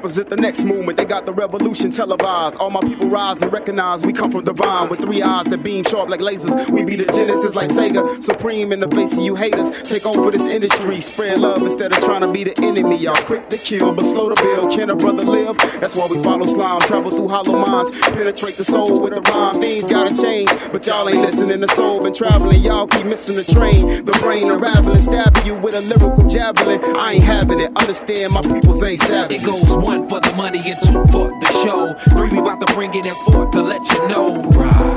[0.00, 0.96] Opposite the next movement.
[0.96, 2.56] They got the revolution televised.
[2.58, 5.84] All my people rise and recognize we come from divine with three eyes that beam
[5.84, 6.70] sharp like lasers.
[6.70, 9.82] We be the genesis like Sega, supreme in the face of you haters.
[9.82, 12.96] Take over this industry, spread love instead of trying to be the enemy.
[12.96, 14.70] Y'all quick to kill, but slow to build.
[14.70, 15.58] Can a brother live?
[15.80, 19.60] That's why we follow slime, travel through hollow minds, penetrate the soul with a rhyme.
[19.60, 21.60] Things gotta change, but y'all ain't listening.
[21.60, 24.02] The soul been traveling, y'all keep missing the train.
[24.06, 26.80] The brain unraveling, stabbing you with a lyrical javelin.
[26.96, 27.70] I ain't having it.
[27.76, 29.42] Understand my people's ain't savage.
[29.42, 31.94] It goes one for the money and two for the show.
[32.14, 34.48] Three, we about to bring it in four to let you know.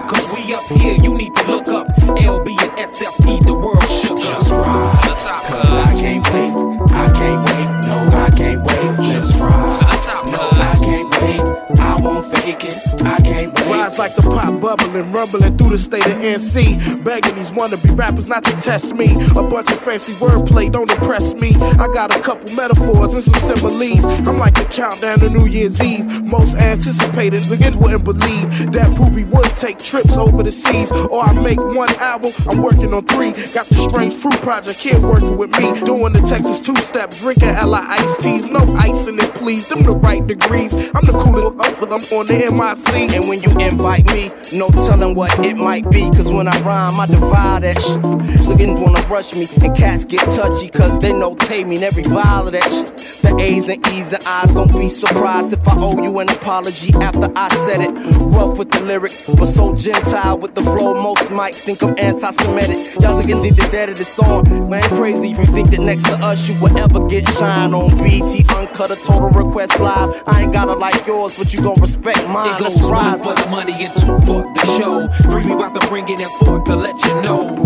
[0.07, 1.87] Cause we up here, you need to look up.
[1.97, 4.51] LB and SFP, the world shook us.
[4.51, 6.53] Rise to the top, cause I can't wait.
[6.91, 7.69] I can't wait.
[7.87, 9.11] No, I can't wait.
[9.11, 11.52] Just rise to the top, no, I can't wait.
[11.79, 12.77] I won't fake it.
[13.05, 13.67] I can't wait.
[13.67, 17.03] Rise like the pop bubbling, rumbling through the state of NC.
[17.03, 19.13] Begging these wannabe rappers not to test me.
[19.35, 21.53] A bunch of fancy wordplay don't impress me.
[21.79, 24.05] I got a couple metaphors and some similes.
[24.27, 26.23] I'm like the countdown to New Year's Eve.
[26.23, 30.91] Most anticipated, again wouldn't believe that Poopy would take trips over the seas.
[30.91, 33.31] Or I make one album, I'm working on three.
[33.53, 35.71] Got the Strange Fruit Project here working with me.
[35.83, 38.47] Doing the Texas two step, drinking Ella iced teas.
[38.47, 39.67] No ice in it, please.
[39.67, 40.75] Them the right degrees.
[40.93, 43.15] I'm the coolest up for them on the MIC.
[43.15, 46.09] And when you invite me, no telling what it might be.
[46.11, 48.47] Cause when I rhyme, I divide that shit.
[48.47, 52.53] Looking wanna rush me, and cats get touchy, cause they know taming every vile of
[52.53, 52.97] that shit.
[53.21, 56.93] The A's and E's and I's, don't be surprised if I owe you an apology
[56.95, 57.91] after I said it.
[58.35, 60.93] Rough with the lyrics, but so gentile with the flow.
[60.93, 62.99] Most mics think I'm anti Semitic.
[63.01, 64.69] Y'all again think the dead of the song.
[64.69, 67.89] Man, crazy if you think that next to us you will ever get shine on
[67.97, 70.23] BET Uncut a total request live.
[70.27, 72.47] I ain't gotta like yours, but you gon' respect mine.
[72.47, 73.21] It Let's goes one rise.
[73.21, 75.07] for the money and two for the show.
[75.29, 77.63] Three, we about to bring it in four to let you know.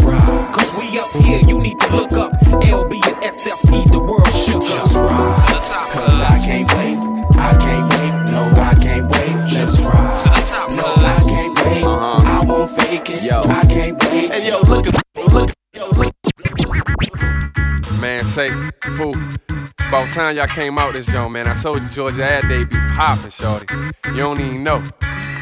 [0.51, 2.31] Cause we up here, you need to look up.
[2.41, 4.95] LB and SFP, the world shook us.
[4.95, 6.97] Rise to the top, cause I can't wait.
[7.37, 8.13] I can't wait.
[8.33, 9.47] No, I can't wait.
[9.47, 11.83] Just rise to the top, no, I can't wait.
[11.83, 12.41] Uh-huh.
[12.41, 13.21] I won't fake it.
[13.21, 13.46] Yo.
[17.99, 18.49] Man, say,
[18.95, 19.15] fool.
[19.87, 21.47] About time y'all came out this joint, man.
[21.47, 23.65] I told you Georgia Ad Day be poppin', shorty.
[24.07, 24.83] You don't even know.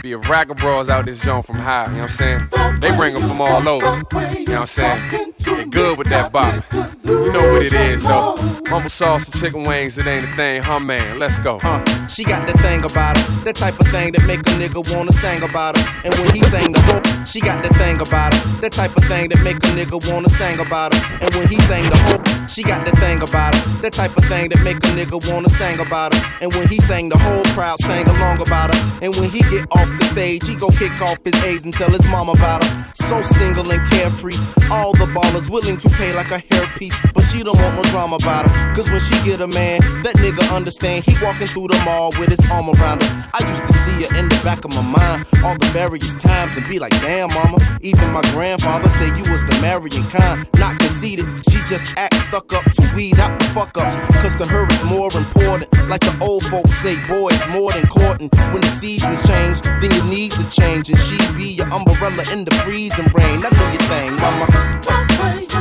[0.01, 2.79] Be a rack of bras out this joint from high, you know what I'm saying?
[2.79, 5.33] They bring them from all over, you know what I'm saying?
[5.39, 6.63] They good with that bop.
[7.05, 8.35] You know what it is, though.
[8.67, 11.19] Mama sauce and chicken wings, it ain't a thing, huh, man?
[11.19, 11.59] Let's go.
[11.61, 14.81] Uh, she got that thing about her, that type of thing that make a nigga
[14.91, 16.01] wanna sing about her.
[16.03, 19.03] And when he sang the hook, she got that thing about her, that type of
[19.05, 21.17] thing that make a nigga wanna sing about her.
[21.21, 24.25] And when he sang the hook, she got that thing about her, that type of
[24.25, 26.37] thing that make a nigga wanna sing about her.
[26.41, 28.99] And when he sang, the whole crowd sang along about her.
[29.03, 31.91] And when he get off the stage, he go kick off his A's and tell
[31.91, 32.93] his mom about her.
[32.95, 34.37] So single and carefree,
[34.71, 38.17] all the ballers willing to pay like a hairpiece, but she don't want no drama
[38.17, 38.73] about her.
[38.75, 41.05] Cause when she get a man, that nigga understand.
[41.05, 43.29] He walking through the mall with his arm around her.
[43.33, 46.55] I used to see her in the back of my mind all the various times
[46.57, 47.57] and be like, damn, mama.
[47.81, 51.25] Even my grandfather said you was the marrying kind, not conceited.
[51.49, 53.95] She just act stuck up to weed out the fuck ups.
[54.21, 55.71] Cause to her it's more important.
[55.87, 58.29] Like the old folks say, boy, it's more than courting.
[58.51, 60.89] When the seasons change, then your needs are change.
[60.89, 63.41] And she be your umbrella in the freezing rain.
[63.41, 65.54] Now do your thing, mama.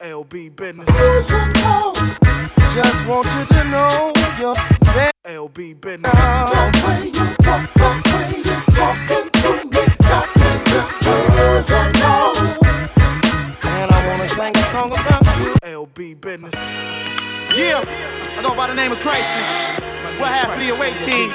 [0.00, 0.86] LB business.
[2.72, 4.54] Just want you to know you're
[5.26, 6.10] LB business.
[6.10, 11.70] The way you talk, the way you talking to me, got me confused.
[13.66, 15.52] And I wanna sing a song about you.
[15.64, 16.54] LB business.
[17.54, 17.84] Yeah,
[18.38, 19.78] I go by the name of Khrysis.
[20.18, 21.30] We're half of the team.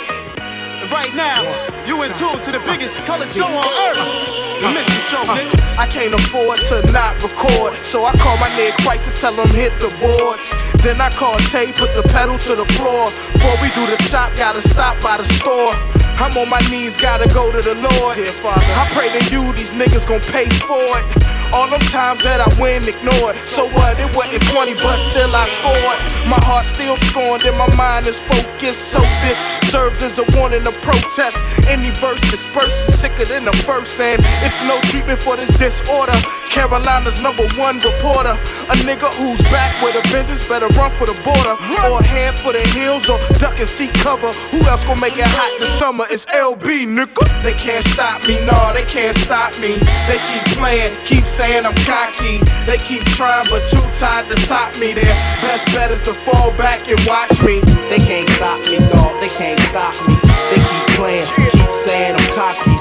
[0.82, 1.44] And right now,
[1.86, 4.45] you in tune to the biggest colored show on earth.
[4.62, 5.78] The Show, nigga.
[5.78, 9.74] I can't afford to not record, so I call my nigga Khrysis, tell him hit
[9.82, 10.54] the boards.
[10.82, 13.12] Then I call Tay, put the pedal to the floor.
[13.34, 15.76] Before we do the shop, gotta stop by the store.
[16.18, 18.16] I'm on my knees, gotta go to the Lord.
[18.16, 21.06] Dear Father, I pray to you, these niggas gon' pay for it.
[21.54, 23.36] All them times that I win, ignored.
[23.36, 24.00] So what?
[24.00, 26.00] It wasn't 20, but still I scored.
[26.28, 28.92] My heart still scorned and my mind is focused.
[28.92, 29.40] So this
[29.72, 31.44] serves as a warning to protest.
[31.68, 36.16] Any verse dispersed is sicker than the first, and it's no treatment for this disorder.
[36.50, 38.36] Carolina's number one reporter.
[38.72, 41.56] A nigga who's back with a vengeance better run for the border.
[41.92, 44.32] Or head for the hills or duck and seek cover.
[44.52, 46.05] Who else gon' make it hot this summer?
[46.10, 47.44] It's LB, nigga.
[47.44, 49.76] They can't stop me, no, they can't stop me.
[50.08, 52.40] They keep playing, keep saying I'm cocky.
[52.66, 54.94] They keep trying, but too tired to top me.
[54.94, 57.62] Their best bet is to fall back and watch me.
[57.90, 59.20] They can't stop me, dog.
[59.22, 60.16] They can't stop me.
[60.50, 62.75] They keep playing, keep saying I'm cocky.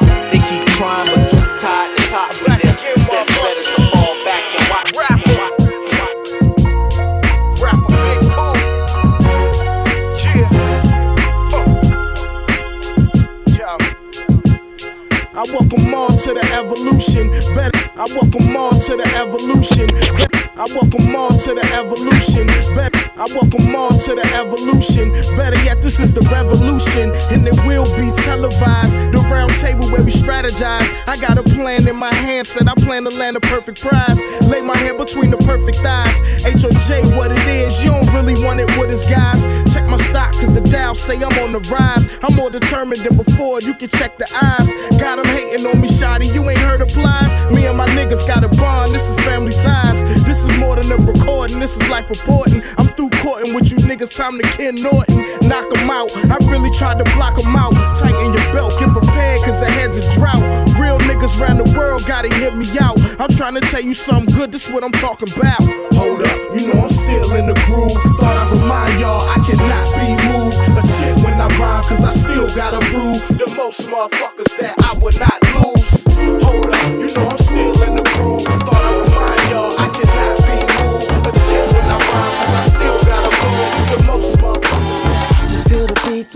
[15.53, 17.31] All to the evolution.
[17.55, 19.87] Better, I welcome all to the evolution.
[19.89, 22.47] Better, I welcome all to the evolution.
[22.75, 25.13] Better, I welcome all to the evolution.
[25.37, 28.99] Better yet, this is the revolution, and it will be televised.
[29.15, 30.91] The round table where we strategize.
[31.07, 34.21] I got a plan in my hand, said I plan to land a perfect prize.
[34.51, 36.21] Lay my head between the perfect thighs.
[36.43, 39.47] HOJ, what it is, you don't really want it with us, guys.
[39.73, 42.09] Check my stock, cause the Dow say I'm on the rise.
[42.21, 44.75] I'm more determined than before, you can check the eyes.
[44.99, 47.31] Got them hating on me, shoddy, you ain't heard applies.
[47.55, 50.03] Me and my niggas got a bond, this is family ties.
[50.25, 52.63] This is more than a recording, this is life reporting.
[52.77, 55.19] I'm through courting with you niggas, time to Ken Norton.
[55.49, 57.73] Knock 'em out, I really tried to block 'em out.
[57.97, 60.43] Tighten your belt, get prepared, cause ahead's a drought.
[60.79, 62.97] Real niggas around the world gotta hear me out.
[63.19, 65.63] I'm trying to tell you something good, this what I'm talking about.
[65.95, 67.93] Hold up, you know I'm still in the groove.
[68.19, 70.57] Thought I'd remind y'all I cannot be moved.
[70.79, 74.95] A shit when I rhyme, cause I still gotta prove the most motherfuckers that I
[74.99, 76.05] would not lose.
[76.43, 77.94] Hold up, you know I'm still in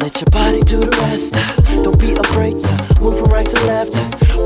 [0.08, 1.34] let your body do the rest.
[1.84, 3.94] Don't be afraid to move from right to left.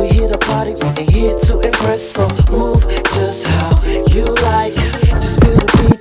[0.01, 2.03] We here to party, we ain't here to impress.
[2.03, 2.83] So move
[3.15, 4.75] just how you like.
[5.23, 6.01] Just feel the beat,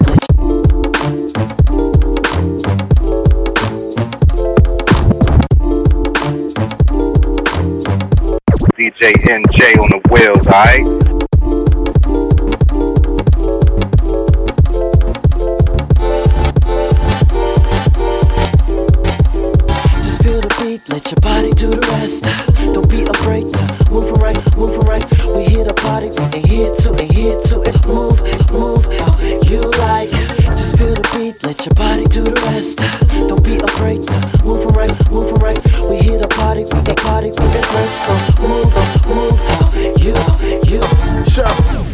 [8.77, 11.00] DJ NJ on the wheels, alright?
[26.81, 27.57] To, ain't here to
[27.87, 28.17] move,
[28.51, 29.13] move how
[29.49, 30.09] you like.
[30.57, 32.79] Just feel the beat, let your body do the rest.
[33.27, 35.59] Don't be afraid to move right, move right.
[35.89, 38.05] We here to party, we ain't party, we ain't rest.
[38.05, 38.73] So move,
[39.07, 39.69] move how
[40.01, 40.15] you,
[40.69, 40.81] you.
[41.29, 41.91] Sure.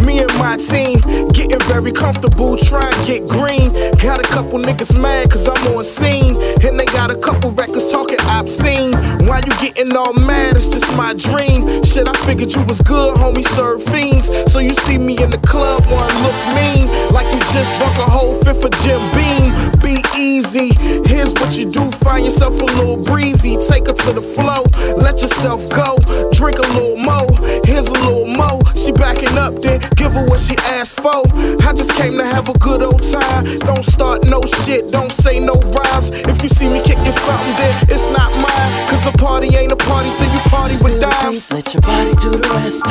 [0.00, 1.00] Me and my team
[1.32, 3.70] getting very comfortable, trying to get green.
[3.98, 6.36] Got a couple niggas mad cause I'm on scene.
[6.64, 8.92] And they got a couple records talking obscene.
[9.40, 10.56] Why you getting all mad?
[10.56, 11.82] It's just my dream.
[11.82, 14.28] Shit, I figured you was good, homie, serve fiends.
[14.52, 16.88] So you see me in the club, one look mean.
[17.10, 19.50] Like you just drunk a whole fifth of Jim Beam.
[19.80, 20.74] Be easy.
[21.08, 23.56] Here's what you do find yourself a little breezy.
[23.66, 24.64] Take her to the flow,
[24.96, 25.96] let yourself go.
[26.32, 27.28] Drink a little more.
[27.64, 28.59] Here's a little more.
[29.00, 31.24] Backing up, then give her what she asked for.
[31.64, 33.44] I just came to have a good old time.
[33.60, 36.10] Don't start no shit, don't say no rhymes.
[36.10, 38.72] If you see me kicking something, then it's not mine.
[38.90, 41.48] Cause a party ain't a party till you party Just with the dimes.
[41.48, 42.84] beat, let your body do the rest.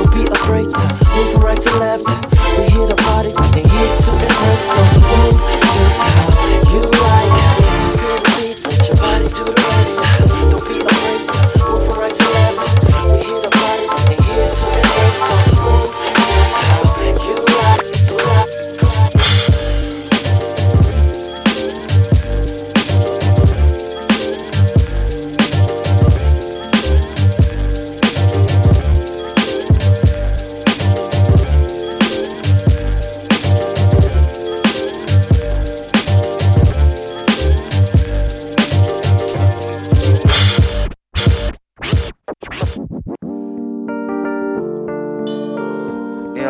[0.00, 2.08] Don't be afraid to move from right to left.
[2.56, 4.64] We here to party, ain't here to impress.
[4.64, 5.38] So move
[5.76, 7.32] just how you like.
[7.76, 10.39] Just feel the beat, let your body do the rest.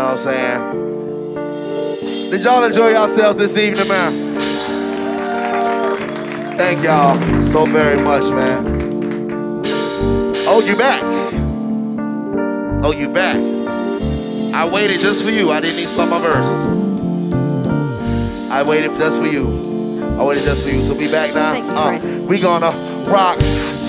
[0.00, 2.30] Know what I'm saying?
[2.30, 4.12] Did y'all enjoy yourselves this evening, man?
[6.56, 7.20] Thank y'all
[7.52, 8.64] so very much, man.
[10.46, 11.02] Oh, you back.
[12.82, 13.36] Oh, you back.
[14.54, 15.50] I waited just for you.
[15.50, 16.48] I didn't even start my verse.
[18.50, 19.98] I waited just for you.
[20.18, 20.82] I waited just for you.
[20.82, 21.52] So be back now.
[21.76, 22.70] Uh, we gonna
[23.06, 23.38] rock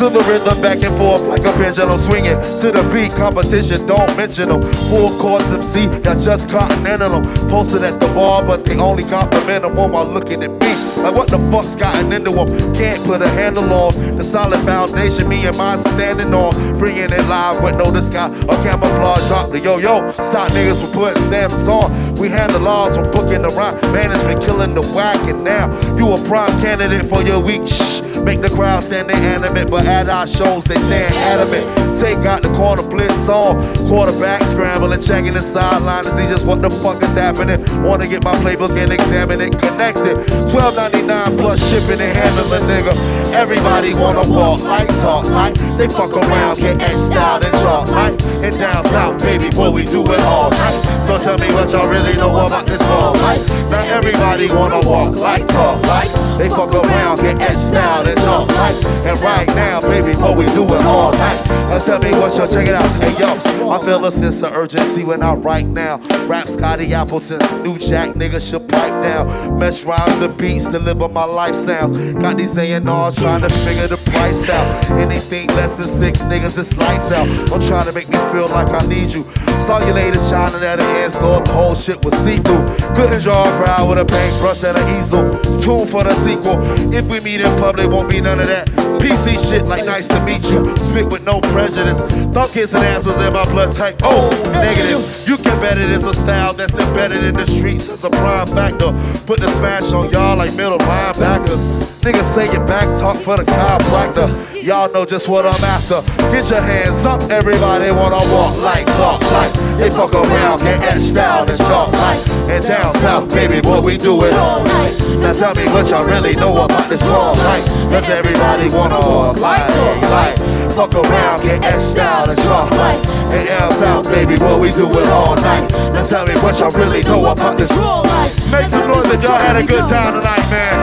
[0.02, 3.12] to the rhythm back and forth like a pendulum swinging to the beat.
[3.12, 4.64] Competition, don't mention them.
[4.90, 7.50] Full course MC, that just continental them.
[7.50, 10.74] Posted at the bar, but they only compliment them while looking at me.
[11.04, 12.50] Like what the fuck's gotten into them?
[12.74, 16.52] Can't put a handle on the solid foundation me and mine standing on.
[16.80, 19.28] Bringing it live with no disguise or camouflage.
[19.28, 20.12] Drop the yo yo.
[20.14, 22.16] Stop niggas from putting Sam's on.
[22.16, 23.80] We handle laws from booking the rhyme.
[23.94, 27.68] Man has been killing the whack, and now you a prime candidate for your week.
[27.68, 28.11] Shh.
[28.24, 31.91] Make the crowd stand inanimate, but at our shows they stand adamant.
[32.02, 33.62] Take out the corner blitz on.
[33.88, 37.62] Quarterback scrambling, checking the sideline to see just what the fuck is happening.
[37.84, 39.52] Wanna get my playbook and examine it.
[39.60, 40.18] Connected.
[40.50, 42.98] 12.99 plus shipping and handling, nigga.
[43.34, 45.54] Everybody wanna walk like, talk like.
[45.78, 48.20] They fuck around, get etched out and chalk like.
[48.42, 51.06] And down south, baby boy, we do it all right.
[51.06, 53.46] So tell me what y'all really know about this ball like.
[53.70, 56.10] Now everybody wanna walk like, talk like.
[56.40, 58.76] They fuck around, get etched out and talk like.
[59.06, 61.52] And right now, baby, boy, we do it all right.
[61.92, 62.90] Tell me what you check it out.
[63.04, 65.98] Hey yo, I feel a sense of urgency when I write now.
[66.26, 69.60] Rap Scotty Appleton, New Jack nigga should pipe down.
[69.60, 72.14] Mesh rhymes the beats, deliver my life sounds.
[72.14, 74.90] Got these A&Rs trying to figure the price out.
[74.92, 77.28] Anything less than six niggas, it's lights out.
[77.50, 79.24] Don't try to make me feel like I need you.
[79.66, 82.96] Saw you later shining at the end store, the whole shit was see through.
[82.96, 85.38] Couldn't draw a crowd with a paintbrush and an easel.
[85.62, 86.56] Tune for the sequel.
[86.94, 88.81] If we meet in public, won't be none of that.
[89.02, 90.78] PC shit like nice to meet you.
[90.78, 91.98] Spit with no prejudice.
[92.34, 94.00] Thought kids and answers in my blood type.
[94.04, 95.28] Oh, negative.
[95.28, 98.48] You can bet it is a style that's embedded in the streets as a prime
[98.48, 98.92] factor.
[99.26, 101.82] Put the smash on y'all like middle linebackers.
[102.02, 104.64] Niggas say your back talk for the chiropractor.
[104.64, 106.02] Y'all know just what I'm after.
[106.32, 109.54] Get your hands up, everybody wanna walk like, talk like.
[109.78, 112.20] They fuck around, get etched out and talk like.
[112.50, 115.02] And down south, baby, boy, we do it all night.
[115.22, 117.64] Now tell me what y'all really know about this all night.
[117.92, 119.70] Cause everybody wanna walk like,
[120.12, 120.38] like.
[120.76, 123.00] Fuck around, get etched out and talk like.
[123.32, 125.70] And down south, baby, boy, we do it all night.
[125.72, 128.34] Now tell me what y'all really know about this all night.
[128.52, 130.76] Make some noise if y'all had a good time tonight, man.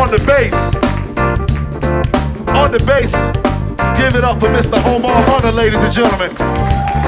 [0.00, 0.54] On the bass.
[2.56, 3.12] On the bass.
[3.98, 4.82] Give it up for Mr.
[4.86, 7.01] Omar Hunter, ladies and gentlemen.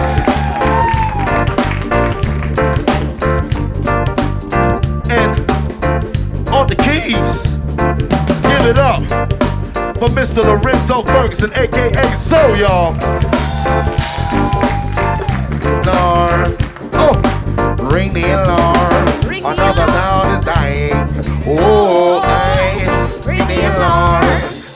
[6.65, 7.43] On the keys.
[8.49, 9.03] Give it up
[9.99, 10.43] for Mr.
[10.43, 12.93] Lorenzo Ferguson, aka Zo, y'all.
[15.85, 16.57] Lord.
[16.95, 17.15] Oh,
[17.93, 19.09] ring the alarm.
[19.45, 20.93] Oh, Another sound is dying.
[21.47, 22.87] Oh, hey,
[23.29, 24.25] ring the alarm.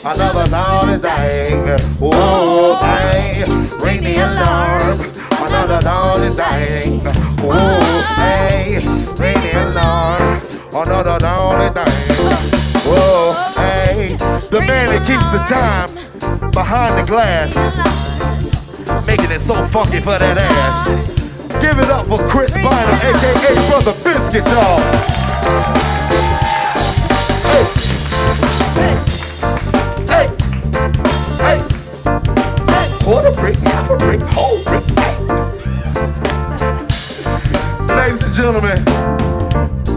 [0.05, 1.79] Another sound is dying.
[2.03, 3.45] Oh, hey,
[3.83, 5.01] ring the alarm.
[5.41, 7.01] Another sound is dying.
[7.41, 7.81] Oh,
[8.17, 8.98] hey, ring the
[10.73, 10.89] alarm.
[10.89, 11.89] Another sound is dying.
[12.91, 14.17] Oh, hey,
[14.51, 15.91] the man that keeps the time
[16.51, 17.55] behind the glass,
[19.07, 20.89] making it so funky for that ass.
[21.61, 24.81] Give it up for Chris Bynum, aka Brother Biscuit, y'all.
[27.45, 27.65] Hey,
[30.09, 30.29] hey,
[31.43, 31.59] hey,
[33.05, 34.85] quarter brick, half a brick, whole brick.
[37.89, 38.85] Ladies and gentlemen,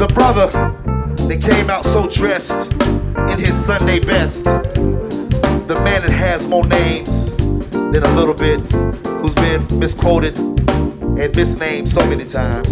[0.01, 0.47] the brother
[1.27, 2.57] that came out so dressed
[3.29, 7.31] in his Sunday best, the man that has more names
[7.71, 8.59] than a little bit,
[9.21, 12.67] who's been misquoted and misnamed so many times.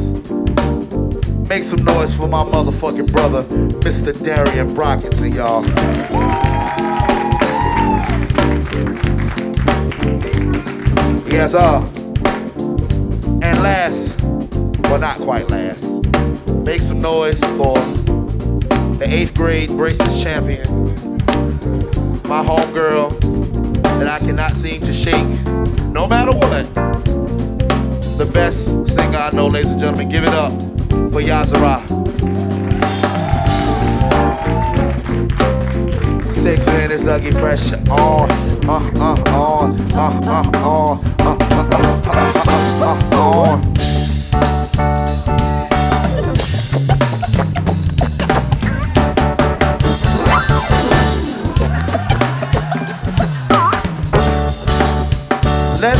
[1.48, 4.12] Make some noise for my motherfucking brother, Mr.
[4.26, 5.64] Darien Brockington, y'all.
[11.32, 11.82] Yes, uh.
[13.44, 14.20] And last,
[14.90, 15.89] well, not quite last,
[16.70, 17.74] make some noise for
[19.00, 20.72] the eighth grade braces champion,
[22.30, 23.20] my homegirl
[23.82, 25.26] that I cannot seem to shake
[25.92, 26.72] no matter what
[28.20, 30.10] the best singer I know, ladies and gentlemen.
[30.10, 30.52] Give it up
[31.12, 31.82] for Yahzarah.
[36.36, 38.30] Six minutes, Dougie pressure on.
[38.70, 39.82] Uh, uh, on.
[39.92, 41.04] Uh, uh, on.
[41.20, 43.79] Uh, uh, uh, uh, uh, uh, on.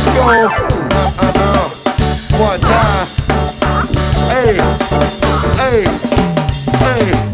[0.02, 0.22] Let's go.
[0.22, 1.68] Uh, uh, uh.
[2.40, 3.06] One time.
[4.30, 4.56] Hey,
[5.58, 5.84] hey,
[6.78, 7.29] hey.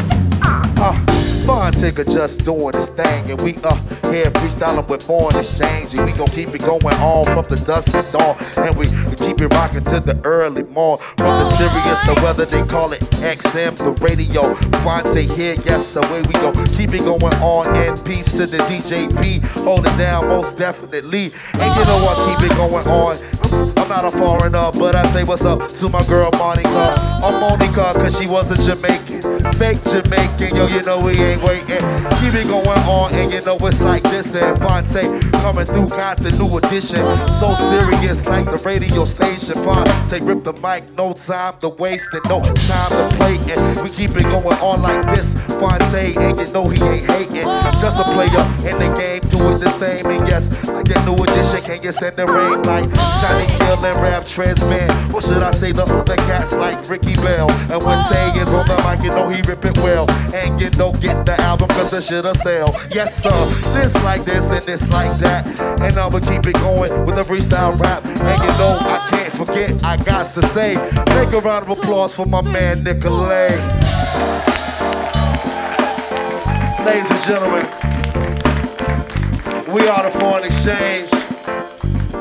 [1.79, 3.75] Fontaine just doing his thing, and we uh
[4.11, 7.91] here freestyling with Born Exchange, and we gon' keep it going on from the dusk
[7.91, 10.99] to dawn, and we keep it rocking to the early morn.
[11.17, 14.55] From the Sirius or whether they call it XM, the radio.
[14.83, 16.51] Phonte here, yes, away we go.
[16.77, 21.31] Keep it going on, and peace to the DJP, hold it down most definitely.
[21.53, 23.17] And you know what, keep it going on.
[23.51, 26.95] I'm not a foreigner, but I say what's up to my girl Monica.
[27.23, 29.21] I'm Monica, cause she was a Jamaican.
[29.53, 31.81] Fake Jamaican, yo, you know we ain't waiting.
[32.19, 34.33] Keep it going on, and you know it's like this.
[34.35, 37.03] And Phonte coming through, got the new edition.
[37.39, 39.55] So serious, like the radio station.
[39.63, 43.37] Phonte rip the mic, no time to waste and no time to play.
[43.53, 45.33] And we keep it going on like this.
[45.59, 47.47] Phonte, and you know he ain't hating.
[47.79, 50.05] Just a player in the game, it the same.
[50.05, 52.89] And yes, like that new edition, can you stand the rain like
[53.21, 55.13] Johnny Gill and Ralph Tresvant?
[55.13, 57.49] Or should I say the other cats like Ricky Bell?
[57.71, 60.09] And when Tay is on the mic, you know he rip it well.
[60.33, 62.75] And you know, get the album cause the shit'll sell.
[62.91, 63.37] Yes, sir.
[63.73, 65.45] This like this and this like that.
[65.81, 68.05] And I'ma keep it going with the freestyle rap.
[68.05, 70.75] And you know, I can't forget, I got to say,
[71.15, 73.57] make a round of applause for my man Nicolay.
[76.85, 77.86] Ladies and gentlemen,
[79.77, 81.09] we are the Foreign Exchange.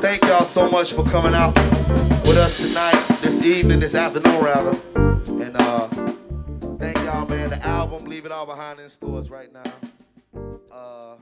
[0.02, 1.54] Thank y'all so much for coming out
[2.26, 4.78] with us tonight, this evening, this afternoon rather.
[4.94, 5.88] And uh,
[6.78, 7.48] thank y'all, man.
[7.48, 9.72] The album, Leave It All Behind in stores right now.
[10.70, 11.14] Uh,